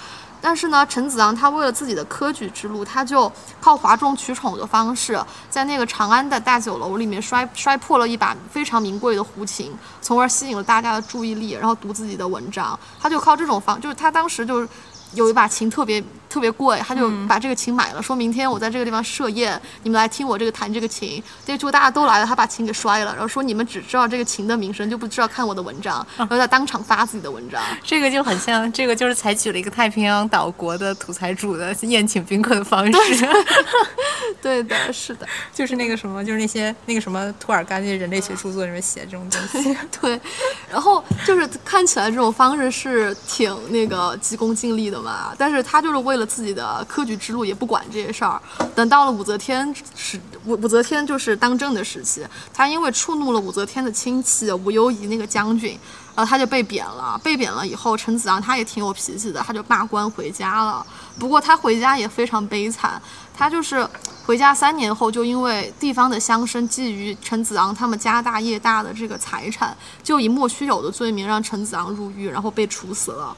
[0.47, 3.32] 但是呢，陈子昂他为了自己的科举之路，他就
[3.62, 5.18] 靠哗众取宠的方式，
[5.49, 12.78] 在那个长安的大酒楼里面摔摔破了一把非常名贵的胡琴，从而吸引了大家的注意力，然后读自己的文章。
[13.01, 14.68] 他就靠这种方，就是他当时就是。
[15.14, 16.03] 有一把琴特别
[16.35, 21.22] 特别贵，他就把这个琴买了，说明天我在这个地方设宴，你们来听我这个弹这个琴。
[21.47, 27.62] 结果大家都来了，他把琴给摔了，然后说你们只知道这个琴的名声，就不知道看我的文章，然后在当场发自己的文章。
[27.85, 33.28] 这个就很像，这个就是采取了一个太平洋岛国的土财主的宴请宾客的方式。
[34.43, 39.76] 对的，是的，就是那个什么，就是那些那个什么涂尔干那些人类学著作里面写这种东西。
[40.01, 40.20] 对，
[40.68, 45.05] 然后就是看起来这种方式是挺那个急功近利的。
[45.05, 48.41] 嘛，但是他就是为了自己的科举之路，也不管这些事儿。
[48.75, 55.79] 等到了武则天时，武武则天就是当政的时期，他因为触怒了武则天的亲戚武攸宜那个将军，
[56.14, 57.20] 然后他就被贬了。
[57.22, 60.85] 被贬了以后，陈子昂他也挺有脾气的，他就罢官回家了。
[61.18, 63.01] 不过他回家也非常悲惨，
[63.37, 63.87] 他就是
[64.27, 73.37] 回家三年后，就因为地方的乡绅觊觎陈子昂他们家大业大的这个财产，就以莫须有的罪名让陈子昂入狱，然后被处死了。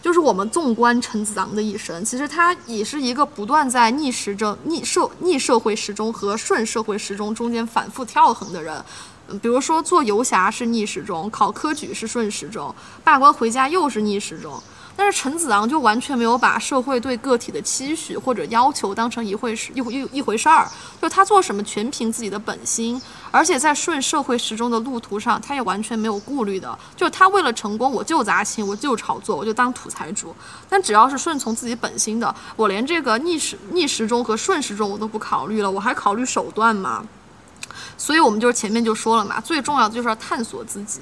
[0.00, 8.82] 就是我们纵观陈子昂的一生，其实他也是一个不断在逆时针、逆社、逆社会时钟和顺社会时钟中间反复跳横的人。
[9.28, 12.74] 嗯，比如说做游侠是逆时钟，考科举是顺时钟，
[13.04, 14.58] 罢官回家又是逆时钟。
[15.00, 20.68] 但是陈子昂就完全没有把社会对个体的期许或者要求当成一回事一一一回事儿，
[21.00, 30.34] 就他做什么全凭自己的本心，而且在顺社会时钟的路途上，他也完全没有顾虑的，就他为了成功，我就砸钱，我就炒作，我就当土财主。
[30.68, 37.06] 但只要是顺从自己本心的，我连这个逆时逆时钟和顺时钟我都不考虑了，我还考虑手段吗？
[37.96, 40.98] 所以我们就是前面就说了嘛，最重要的就是要探索自己。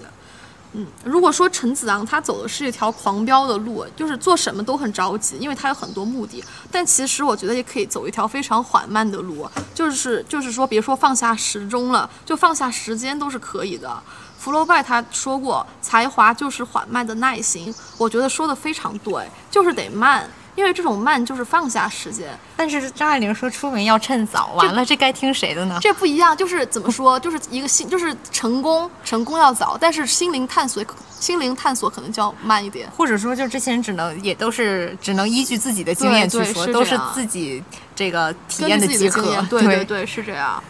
[0.79, 6.45] 嗯，如果说陈子昂他走的是一条狂飙的路，就是做什么都很着急，因为他有很多目的。
[6.70, 14.03] 但其实我觉得也可以走一条非常缓慢的路，就是就是说，别说放下时钟了，就放下时间都是可以的。
[14.39, 20.29] 福楼拜他说过，才华就是缓慢的耐心，我觉得说的非常对，就是得慢。
[20.57, 25.78] 因为这种慢就是放下时间，但是张爱玲说出门要趁早，完了这该听谁的呢？
[25.80, 30.82] 这不一样，就是怎么说，就是一个心，就是成功，成功要早，但是心灵探索，
[31.20, 37.62] 心灵探索可能就要慢一点，或者说就这些人只能也都是只能依据自己的经验去说，都是自己
[37.94, 40.62] 这个体验的结合， 对对对，是这样。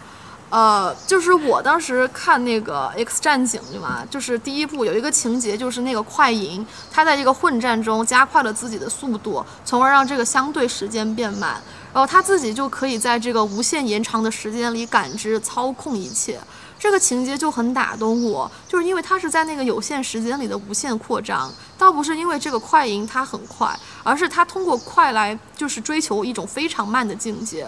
[0.49, 4.07] 呃，就是我当时看那个《X 战警》对吗？
[4.09, 11.61] 就是第一部有一个情节，就是那个快银，他在这个混战中加快了自己的速度，从而让这个相对时间变慢，
[11.93, 16.39] 然后他自己就可以在这个无限延长的时间里感知、操控一切。
[16.79, 23.75] 这个情节就很打动我，就是因为它是在那个有限时间里的无限扩张，倒不是因为这个快银它很快，
[24.05, 27.67] 而是它通过快来就是追求一种非常慢的境界。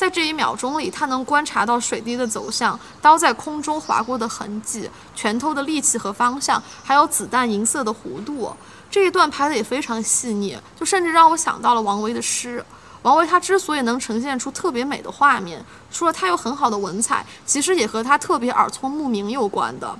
[0.00, 8.50] 在这一秒钟里，他能观察到水滴的走向，刀在空中划过的痕迹，拳头的力气和方向，还有子弹银色的弧度。
[8.90, 12.64] 这一段拍的也非常细腻，就甚至让我想到了王维的诗。
[13.02, 19.94] 王维他之所以能呈现出特别美的画面，除了他有很好的文采，其实也和他特别耳聪目明有关的。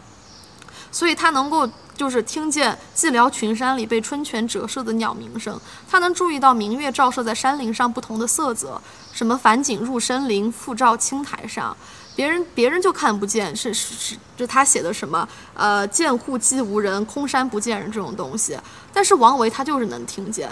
[0.91, 1.69] 所以他能够。
[2.01, 8.81] 就是听见寂寥群山里被春泉折射的鸟鸣声，他能注意到明月照射在山林上不同的色泽，
[9.21, 11.77] 什么返景入深林，复照青苔上，
[12.17, 18.59] 别人别人就看不见，是是是，就他写的什么呃见户寂无人，空山不见人这种东西，
[18.95, 20.51] 但是王维他就是能听见。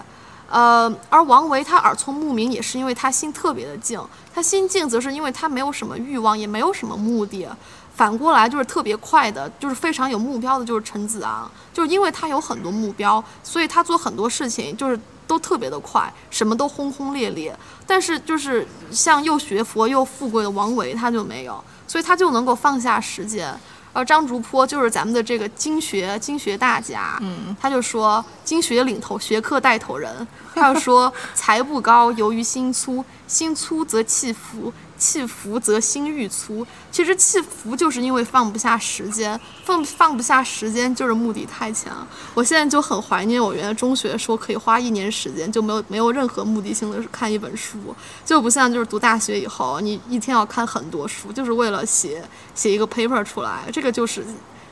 [0.51, 3.99] 呃，而王维他耳聪目明，也是因为他心特别的静。
[4.35, 7.49] 他心静，则是因为他没有什么欲望，也没有什么目的。
[7.95, 17.57] 反过来就是特别快的，就是非常有目标的，就是陈子昂，就是因为他有很多目标，所以他做很多事情就是都特别的快，什么都轰轰烈烈。
[17.87, 23.55] 但是就是像又学佛又富贵的王维，他就没有，所以他就能够放下时间。
[23.95, 34.73] 而张竹坡就是咱们的这个经学经学大家，嗯，他就说经学领头学科带头人，他就说 才不高，由于心粗，心粗则气浮。
[34.99, 42.07] 气浮则心欲粗，其实气浮就是因为放不下时间，放放不下时间就是目的太强。
[42.35, 47.79] 我现在就很怀念我原来中学时候可以花一年时间就没有没有任何目的性的看一本书，
[48.25, 52.23] 就不像就是读大学以后，你一天要看很多书，就是为了写
[52.55, 54.25] 写一个 paper 出来，这个就是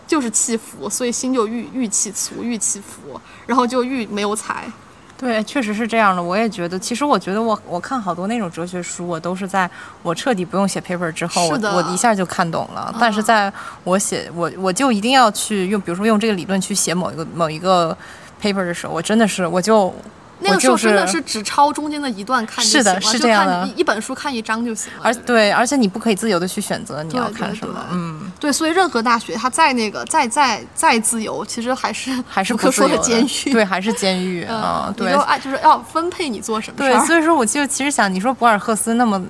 [0.07, 4.71] 就是气浮，所以心就愈愈气粗，愈气浮，然后就愈没有才。
[5.19, 6.23] 对，确实是这样的。
[6.23, 9.69] 我也觉得，其实我觉得我我看好多那种哲学书，我都是在
[10.03, 12.95] 我彻底不用写 paper 之后，我我一下就看懂了。
[13.01, 13.53] 但是在
[13.85, 17.97] 我写我我就一定要去用，比如说用这个理论去写某一个某一个
[18.43, 19.95] paper 的时候，我真的是我就。
[20.41, 25.01] 那个时候真的是只抄中间的一段看就行了，是这样的，一本书看一章就行了。
[25.03, 36.77] 而对，而且你不可以自由的去选择你要看什么，嗯，对，所以任何大学它再那个再再再自由，其实还是还是不可说的监狱，对，还是监狱 啊，对，爱就是要分配你做什么。
[36.79, 39.23] 对，所以说我就其实想，你说博尔赫斯那么。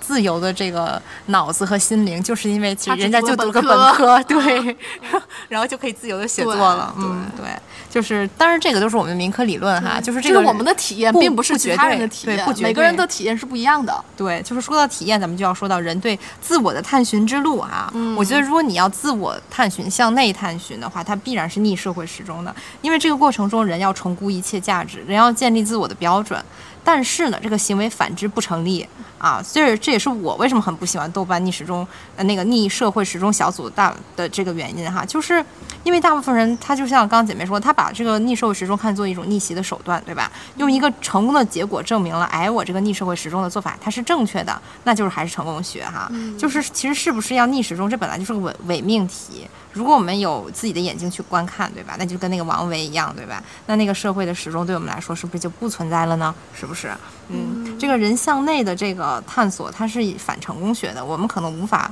[0.00, 4.76] 自由的这个脑子和心灵，就是因为其实人家就读个本科， 对，
[5.48, 6.94] 然后就可以自由的写作了。
[6.98, 7.46] 嗯，对，
[7.90, 14.04] 就是当然这个都是我们的民科理论哈，就是这个我们的体验，并不是其他人的体验，每个人的体验是不一样的。
[14.16, 17.92] 对，就是说到体验，咱们就要说到人对自我的探寻之路啊。
[18.16, 26.42] 我觉得如果你要自我探寻、向内探寻的话，它必然是逆社会时钟的，因为这个过程中人要重估一切价值，人要建立自我的标准。
[26.84, 28.86] 但是呢，这个行为反之不成立
[29.18, 35.42] 啊，所以这也是我为什么很不喜欢豆瓣逆时钟呃那个逆社会时钟小组大的这个原因哈，就是
[35.82, 40.30] 因为大部分人他就像刚刚姐妹说，他把这个逆社会时钟看作一种逆袭的手段，对吧？
[40.56, 49.48] 用一个成功的结果证明了，哎，我这个逆社会时钟的做法它是正确的，那就是还是成功学哈，就是其实是不是要逆时钟，这本来就是个伪伪命题。
[49.74, 51.96] 如果我们有自己的眼睛去观看，对吧？
[51.98, 53.42] 那就跟那个王维一样，对吧？
[53.66, 56.34] 那那个社会的时钟对我们来说是不是就不存在了呢？
[56.54, 56.90] 是不是？
[57.28, 61.90] 嗯，这个人向内的这个探索，它是反成功学的，我们可能无法。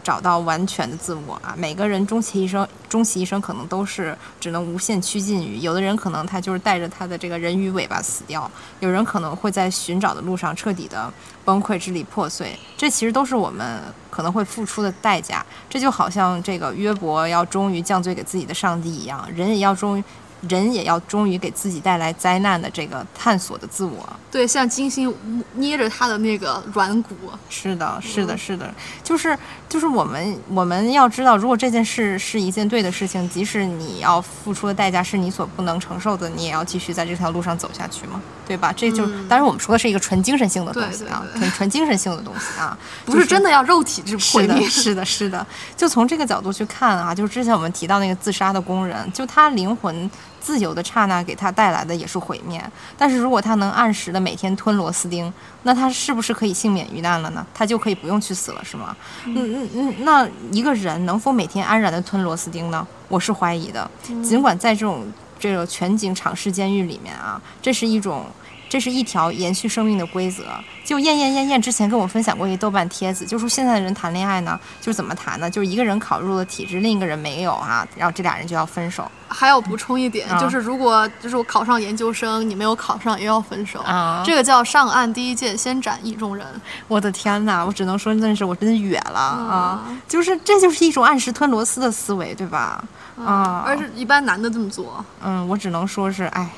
[0.00, 1.54] 找到完全的自我啊！
[1.56, 5.58] 每个人终其一生，终其一生可能都是只能无限趋近于。
[5.58, 11.12] 有的人可能他就是带着他的这个人鱼尾巴死掉，有人可能会在寻找的路上彻底的
[11.44, 12.58] 崩溃、支离破碎。
[12.76, 15.44] 这其实都是我们可能会付出的代价。
[15.68, 20.04] 这就好像这个约伯要终于降罪给自己的上帝一样，人也要终于。
[20.48, 24.08] 人也要忠于给自己带来灾难的这个探索的自我。
[24.30, 25.12] 对，像金星
[25.54, 27.14] 捏着他的那个软骨。
[27.48, 28.72] 是的，是的，是的，
[29.02, 29.36] 就是
[29.68, 38.72] 就是我们我们要知道，如果这件事是一件对的事情，即使你要付出的代价是你所不能承受的，你也要继续在这条路上走下去嘛，对吧？
[38.76, 44.68] 这就当然我们说的是一个纯精神性的东西啊，纯纯精神性的东西啊， 不是真的要肉体之毁灭。
[44.68, 45.44] 是的，是的，
[45.76, 50.08] 就从这个角度去看啊，就是之前我们提到那个自杀的工人，就他灵魂。
[50.40, 52.60] 自由的刹那给他带来的也是毁灭，
[52.96, 55.32] 但是如果他能按时的每天吞螺丝钉，
[55.62, 57.46] 那他是不是可以幸免于难了呢？
[57.54, 58.96] 他就可以不用去死了，是吗？
[59.26, 62.86] 嗯嗯嗯，那一个人能否每天安然的吞螺丝钉呢？
[63.08, 63.88] 我是怀疑的。
[64.22, 65.06] 尽管在这种
[65.38, 68.26] 这个全景场式监狱里面啊，这是一种。
[68.70, 70.44] 这是一条延续生命的规则。
[70.84, 75.50] 就燕燕燕燕之前跟我分享过一豆瓣帖子，就说现在的人谈恋爱呢，就是怎么谈呢？
[75.50, 79.10] 就是一个人考入了体制，另一个人没有啊，然后这俩人就要分手。
[79.28, 84.22] 还要补充一点，就是如果就是我考上研究生，你没有考上也要分手啊。
[84.24, 86.46] 这个叫上岸第一件，先斩意中人。
[86.88, 89.84] 我的天哪，我只能说真的是我真的远了啊！
[90.08, 92.82] 就是这就是一种按时吞螺丝的思维，对吧？
[93.16, 95.04] 啊，而是一般男的这么做。
[95.22, 96.50] 嗯，我只能说是哎。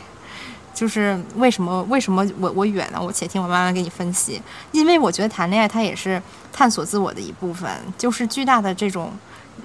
[0.83, 2.99] 就是为什么为什么我我远呢？
[3.01, 4.43] 我且听我慢慢给你分析。
[4.73, 6.21] 因为我觉得谈恋爱它也是
[6.53, 9.13] 探索自我的一部分，就是巨大的这种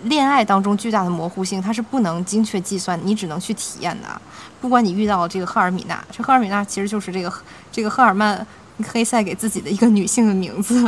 [0.03, 4.22] 恋爱当中巨大的模糊性，它是不能精确计算，你只能去体验的。
[4.61, 7.34] 不管你遇到这个赫尔米娜，这赫尔米娜其实就是这个
[7.72, 8.45] 这个赫尔曼
[8.88, 10.88] 黑塞给自己的一个女性的名字，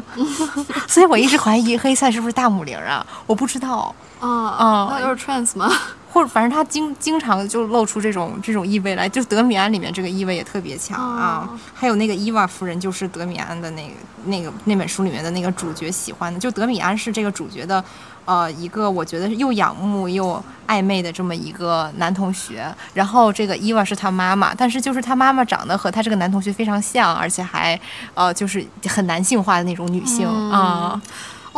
[0.88, 3.04] 所以我一直怀疑黑塞是不是大母零啊？
[3.26, 5.72] 我不知道啊啊，那就是 trans 吗？
[6.12, 11.50] 或者反正他经经常就露出这种这种意味来，就德米安里面这个意味也特别强啊。
[11.74, 13.94] 还有那个伊娃夫人，就是德米安的那个
[14.26, 17.84] 那个那本书里面的那个主角喜欢的，就德米安是这个主角的，
[18.26, 22.66] 呃，一个我觉得又仰慕又暧昧的这么一个男同学。
[22.94, 27.80] 然后这个伊娃是他妈妈，但是就是他妈妈长得和他这个男同学非常像，而且还
[28.16, 31.00] 呃就是很男性化的那种女性啊。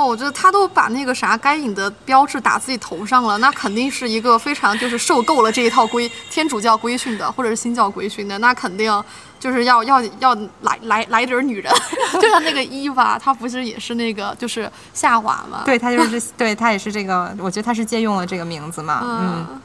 [0.02, 9.04] 哦，我觉得他都把那个啥该隐的标志打自己头上了，那肯定是一个非常就是受够了这一套规天主教规训的，或者是新教规训的，那肯定
[9.40, 11.72] 就是要要要来来来点女人，
[12.20, 15.62] 就像那个伊娃，她不是也是那个就是夏娃吗？
[15.64, 19.62] 对，她就是对她也是这个，我觉得她是借用了这个名字嘛，嗯，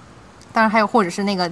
[0.52, 1.50] 当然还有或者是那个。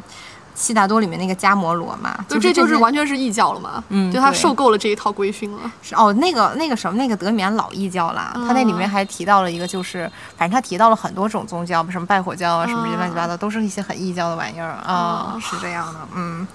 [0.55, 5.70] 悉达多里面那个迦摩罗嘛，就这就是完全是异教了嘛，嗯，就他受够了这一套规训了。
[5.82, 16.47] 是哦，那个那个什么，那个德米安老异教啦，他那里面还提到了一个，就是反正他提到了很多种宗教，什么拜火教啊，什么乱七八糟，都是一些很异教的玩意儿啊，是这样的，嗯。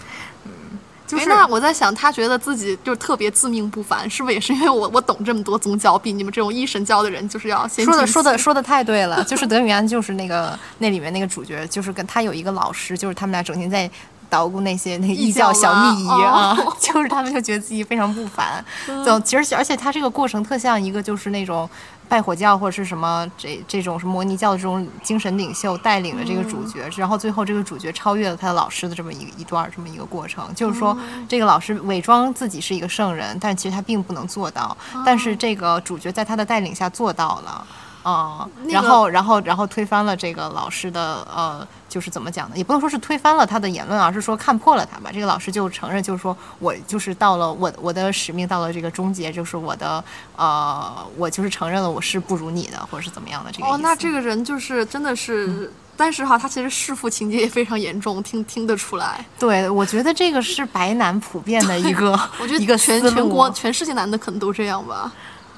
[1.18, 13.90] 哎，那我在想，他觉得自己就特别自命不凡，是不是也是因为我我懂这么多宗教，比你们这种一神教的人就是要先说的说的说的太对了，就是德米安就是那个那里面那个主角，就是跟他有一个老师，就是他们俩整天在
[14.30, 18.64] 捣鼓那些那个异教小秘仪啊， 就是他们就觉得自己非常不凡，
[19.06, 21.70] 就其实而且他这个过程特像一个就是那种。
[22.10, 34.76] 拜火教或者是什么这这种什么摩尼教的这种精神领袖带领的这个主角，然后最后这个主角超越了他的老师的这么一一段这么一个过程，就是说这个老师伪装自己是一个圣人，但其实他并不能做到，
[35.06, 37.66] 但是这个主角在他的带领下做到了。
[38.02, 42.56] 啊，然后，然后，然后推翻了这个老师的呃，就是怎么讲呢？
[42.56, 45.10] 也不能说是推翻了他的言论，而是说看破了他吧。
[45.12, 50.02] 这个老师就承认，就是说我就是到了我我的使命到了这个终结，就是我的
[50.36, 53.68] 呃，我就是承认了我是不如你的，或者是怎么样的这个。
[53.68, 59.26] 哦，那这个人就是真的是，但是哈，他其实弑父情节也非常严重，听听得出来。
[59.40, 65.12] 对，我觉得这个是白男普遍的一个， 我觉得一个全全国全世界男的可能都这样吧。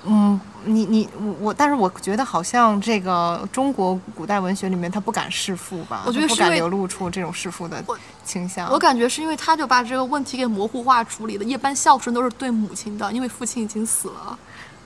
[0.06, 6.02] 嗯，你你我我，但是我觉得好像这个中国古代文学里面，他不敢弑父吧？
[6.06, 7.84] 我觉得不敢流露出这种弑父的
[8.26, 8.70] 倾向。
[8.72, 11.44] 我感觉是因为他就把这个问题给模糊化处理了。
[11.44, 14.38] 一般孝顺都是对母亲的，因为父亲已经死了。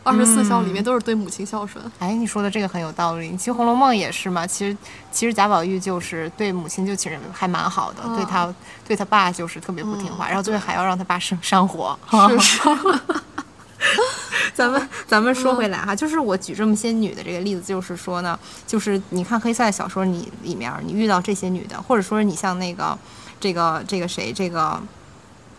[0.03, 1.83] 二十四孝里面都是对母亲孝顺。
[1.97, 3.35] 哎，你说的这个很有道理。
[3.37, 4.45] 其实《红楼梦》也是嘛。
[4.45, 4.77] 其实
[5.11, 8.53] 其实贾宝玉就是对母亲就其实还蛮好的，对他
[8.85, 11.97] 对他爸就是特别不听话，然后最后还要让他爸生上火。
[12.29, 12.61] 是是。
[14.53, 22.97] 咱们咱们说回来哈，就是我举这么些女的这个例子，就是说呢，就是你看黑塞小说你里面你遇到这些女的，或者说你像那个
[23.39, 24.81] 这个这个谁这个。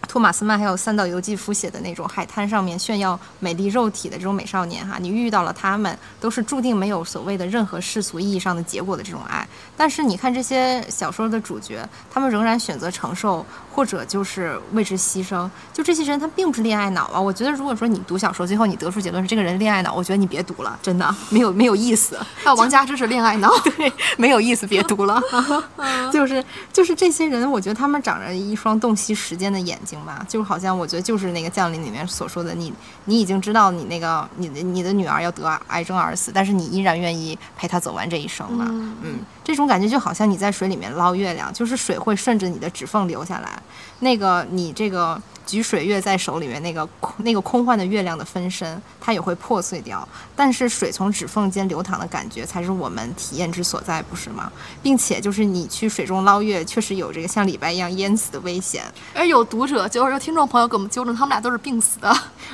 [0.08, 9.46] 托马斯曼还有三岛由纪夫写的那种海滩上面炫耀美丽肉体的这种美少年哈，你遇到了他们，都是注定没有所谓的任何世俗意义上的结果的这种爱。
[9.76, 13.44] 但是你看这些小说的主角，他们仍然选择承受，
[13.76, 15.48] 或者就是为之牺牲。
[15.70, 17.20] 就这些人，他并不是恋爱脑啊。
[17.20, 22.18] 我觉得如果说你读小说，最后你得出结论是这个人恋爱脑，我觉得你别读了，真的没有没有意思。
[22.42, 25.20] 还有王家之是恋爱脑， 对，没有意思，别读了。
[26.10, 26.42] 就是
[26.72, 30.00] 就是这些人，我觉得他们长着一双洞悉时间的眼睛。
[30.06, 32.72] 吧，就好像我觉得就是那个降临里面所说的，你
[33.06, 38.64] 你已经知道你那个你的你的女儿要得癌症而死，但是你依然愿意陪她走完这一生嘛？
[39.02, 43.62] 嗯，这种感觉就好像你在水里面捞月亮，就是水会顺着你的指缝流下来，
[44.00, 45.20] 那个你这个。
[45.46, 50.06] 举水月在手里面，那个空那个空幻的月亮的分身，它也会破碎掉。
[50.34, 54.50] 但是水从指缝间流淌的感觉，才是我们体验之所在，不是吗？
[54.82, 58.82] 并且就是你去水中捞月，确实有这个像李白一样淹死的危险。
[59.14, 62.08] 而有读者就是有听众朋友给我们纠正，他们俩都是病死的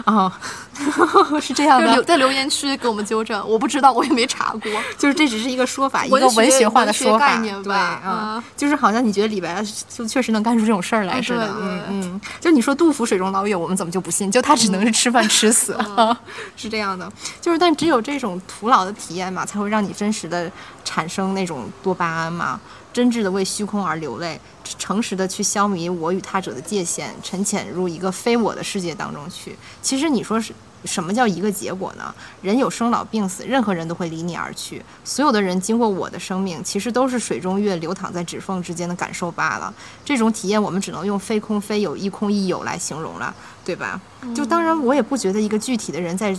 [0.04, 0.38] 啊，
[1.40, 2.02] 是这样的。
[2.02, 4.70] 在留言区给我们纠正，我不知道，我也没查过。
[4.98, 11.54] 就是这只是一个说法，一个文学化的说法，对啊，就是好像你觉得李白就确实能干出这种事儿来似的。
[11.60, 12.72] 嗯嗯，就你说。
[12.82, 14.30] 杜甫水中捞月，我们怎么就不信？
[14.30, 15.78] 就他只能是吃饭吃死，
[16.56, 17.08] 是这样的。
[17.40, 20.50] 就是，但只有这种徒劳的体验嘛，才会让你真实的
[20.82, 22.58] 产生那种多巴胺嘛，
[22.92, 24.40] 真挚的为虚空而流泪，
[24.78, 29.56] 诚实的去消弭我与他者的界限，沉潜入一个非我的世界当中去。
[29.80, 30.52] 其实你说是。
[30.84, 32.14] 什么叫一个结果呢？
[32.40, 34.82] 人有生老病死，任何人都会离你而去。
[35.04, 39.72] 所有的人经过我的生命，其实都是水中月流淌在指缝之间的感受罢了。
[40.04, 43.34] 这种体验，我们只能用非空非有，亦空亦有来形容了，
[43.64, 44.00] 对吧？
[44.34, 46.36] 就当然，我也不觉得一个具体的人在。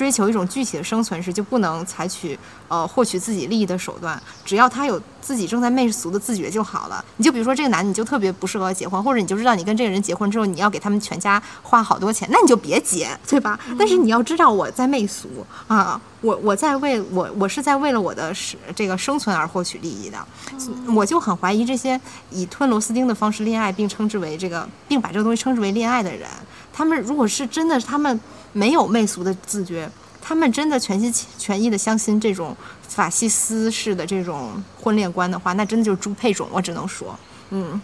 [0.00, 4.18] 追求一种具体的生存时，就不能采取呃获取自己利益的手段。
[4.46, 7.04] 只要他有自己正在媚俗的自觉就好了。
[7.18, 13.60] 你就比如说这个男，你就特别不适合结婚，或者你就知道你跟这个人结婚之后，你要给他们全家花好多钱，那你就别结，对吧？
[13.78, 15.28] 但是你要知道我在媚俗
[15.68, 20.16] 啊，我我在为我我是在为了我的是这个生存而获取利益的，
[20.94, 22.00] 我就很怀疑这些
[22.30, 26.26] 以吞螺丝钉的方式恋爱，并称之为这个，并把这个东西称之为恋爱的人，
[26.72, 28.18] 他们如果是真的，他们
[28.52, 29.90] 没有媚俗的自觉，
[30.20, 32.56] 他们真的全心全意的相信这种
[32.88, 37.18] 法西斯式的这种婚恋观的话，那真的就是猪配种，我只能说，
[37.50, 37.80] 嗯。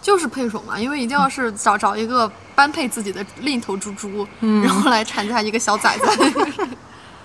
[0.00, 6.66] 就是配种嘛，因为一定要是找找一个般配自己的另一头猪猪，然后来产下一个小崽崽。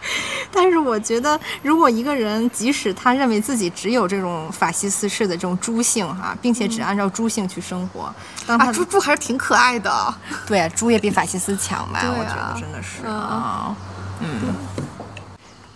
[0.52, 8.14] 但是我觉得，如果一个人即使他认为自己只有这种法西斯式的这种猪性哈，并且只按照猪性去生活，
[8.46, 10.14] 当他猪猪还是挺可爱的。
[10.46, 12.02] 对啊，猪也比法西斯强吧？
[12.04, 13.76] 我觉得真的是啊，
[14.20, 14.54] 嗯。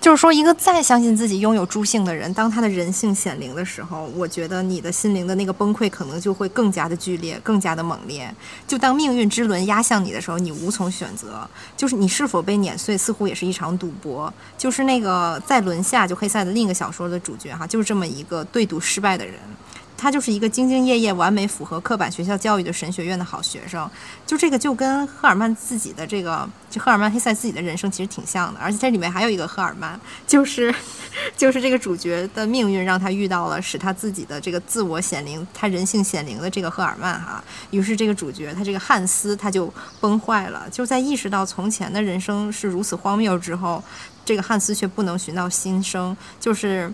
[0.05, 8.31] 就是说，一个再相信自己拥有猪性的人，当他的人性显灵的时候，我觉得你的心灵的那个崩溃可能就会更加的剧烈，更加的猛烈。
[8.67, 11.49] 就当命运之轮压向你的时候，你无从选择。
[11.75, 14.31] 就是你是否被碾碎，似乎也是一场赌博。
[14.55, 19.33] 就是那个在轮下就黑塞的另一个小说的主角哈，就是这么一个对赌失败的人。
[19.97, 23.89] 他就是一个兢兢业业、完美符合刻板学校教育的神学院的好学生，
[24.25, 30.73] 就这个就跟赫尔曼自己的这个，就赫尔曼·黑塞自己的人生其实挺像的，而且这里面还有一个赫尔曼，就是，
[31.37, 43.83] 就是这个主角的命运让他遇到了使他自己的这个自我显灵、他人性显灵的这个赫尔曼哈，于是这个主角他这个汉斯他就崩坏了，就在意识到从前的人生是如此荒谬之后，
[44.25, 46.91] 这个汉斯却不能寻到新生，就是。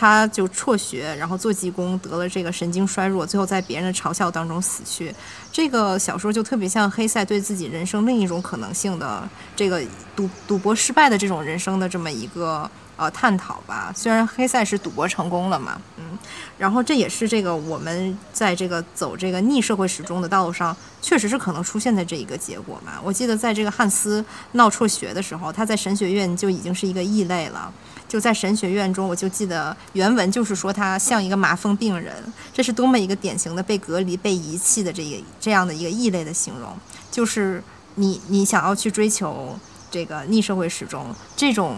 [0.00, 5.14] 他就辍学，然后做技工，得了这个神经衰弱，最后在别人的嘲笑当中死去。
[5.52, 9.82] 这个小说就特别像黑塞对自己人生另一种可能性的这个
[10.16, 13.92] 赌赌博失败的这种人生的这么一个呃探讨吧。
[13.94, 16.18] 虽然黑塞是赌博成功了嘛，嗯，
[16.56, 22.92] 然后这也是这个我们在这个走这个逆社会始终的道路上，确实是可能出现的这一个结果嘛。
[23.04, 27.70] 我记得在这个汉斯闹辍学的时候，他在神学院就已经是一个异类了。
[28.10, 32.12] 就在神学院中，我就记得原文就是说他像一个麻风病人，
[32.52, 36.76] 这是多么一个典型的被隔离、被遗弃的这个这样的一个异类的形容。
[37.08, 37.62] 就是
[37.94, 39.56] 你你想要去追求
[39.92, 41.76] 这个逆社会时钟，这种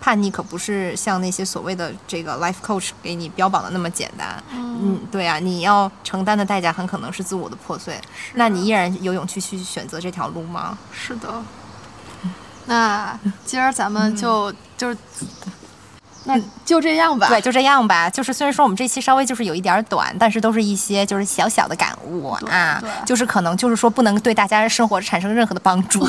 [0.00, 4.40] 叛逆可不是像那些所谓的这个 life coach 给你标榜的那么简单。
[4.52, 8.00] 嗯，对啊，你要承担的代价很可能是自我的破碎。
[8.34, 10.78] 那你依然有勇气去选择这条路吗？
[10.92, 11.42] 是的。
[12.66, 14.94] 那今儿咱们就就。
[16.24, 17.28] 那就这样吧。
[17.28, 18.08] 对，就这样吧。
[18.08, 22.82] 就是虽然说我们这期稍微就是有一点短，但是都是一些就是小小的感悟啊。
[23.04, 26.06] 就是可能就是说不能对大家生活产生任何的帮助。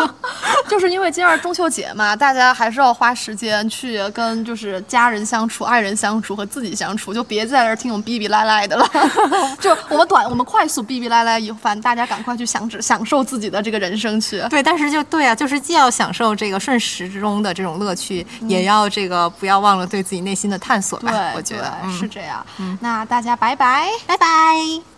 [0.68, 8.86] 就是因为今儿中秋节嘛，大家还是要花时间去跟就是家人相处、爱人相处和自己相处，就别在这儿听我们逼逼赖赖的了。
[9.58, 14.42] 就我们短，我们快速逼逼赖赖一番，大家赶快去享享受自己的这个人生去。
[14.50, 19.45] 对，但是就对啊，就是既要享受这个顺时之中的这种乐趣，也要这个不。
[19.46, 22.44] 不要忘了对自己内心的探索吧，我觉得是这样。
[22.80, 24.95] 那大家拜拜，拜拜。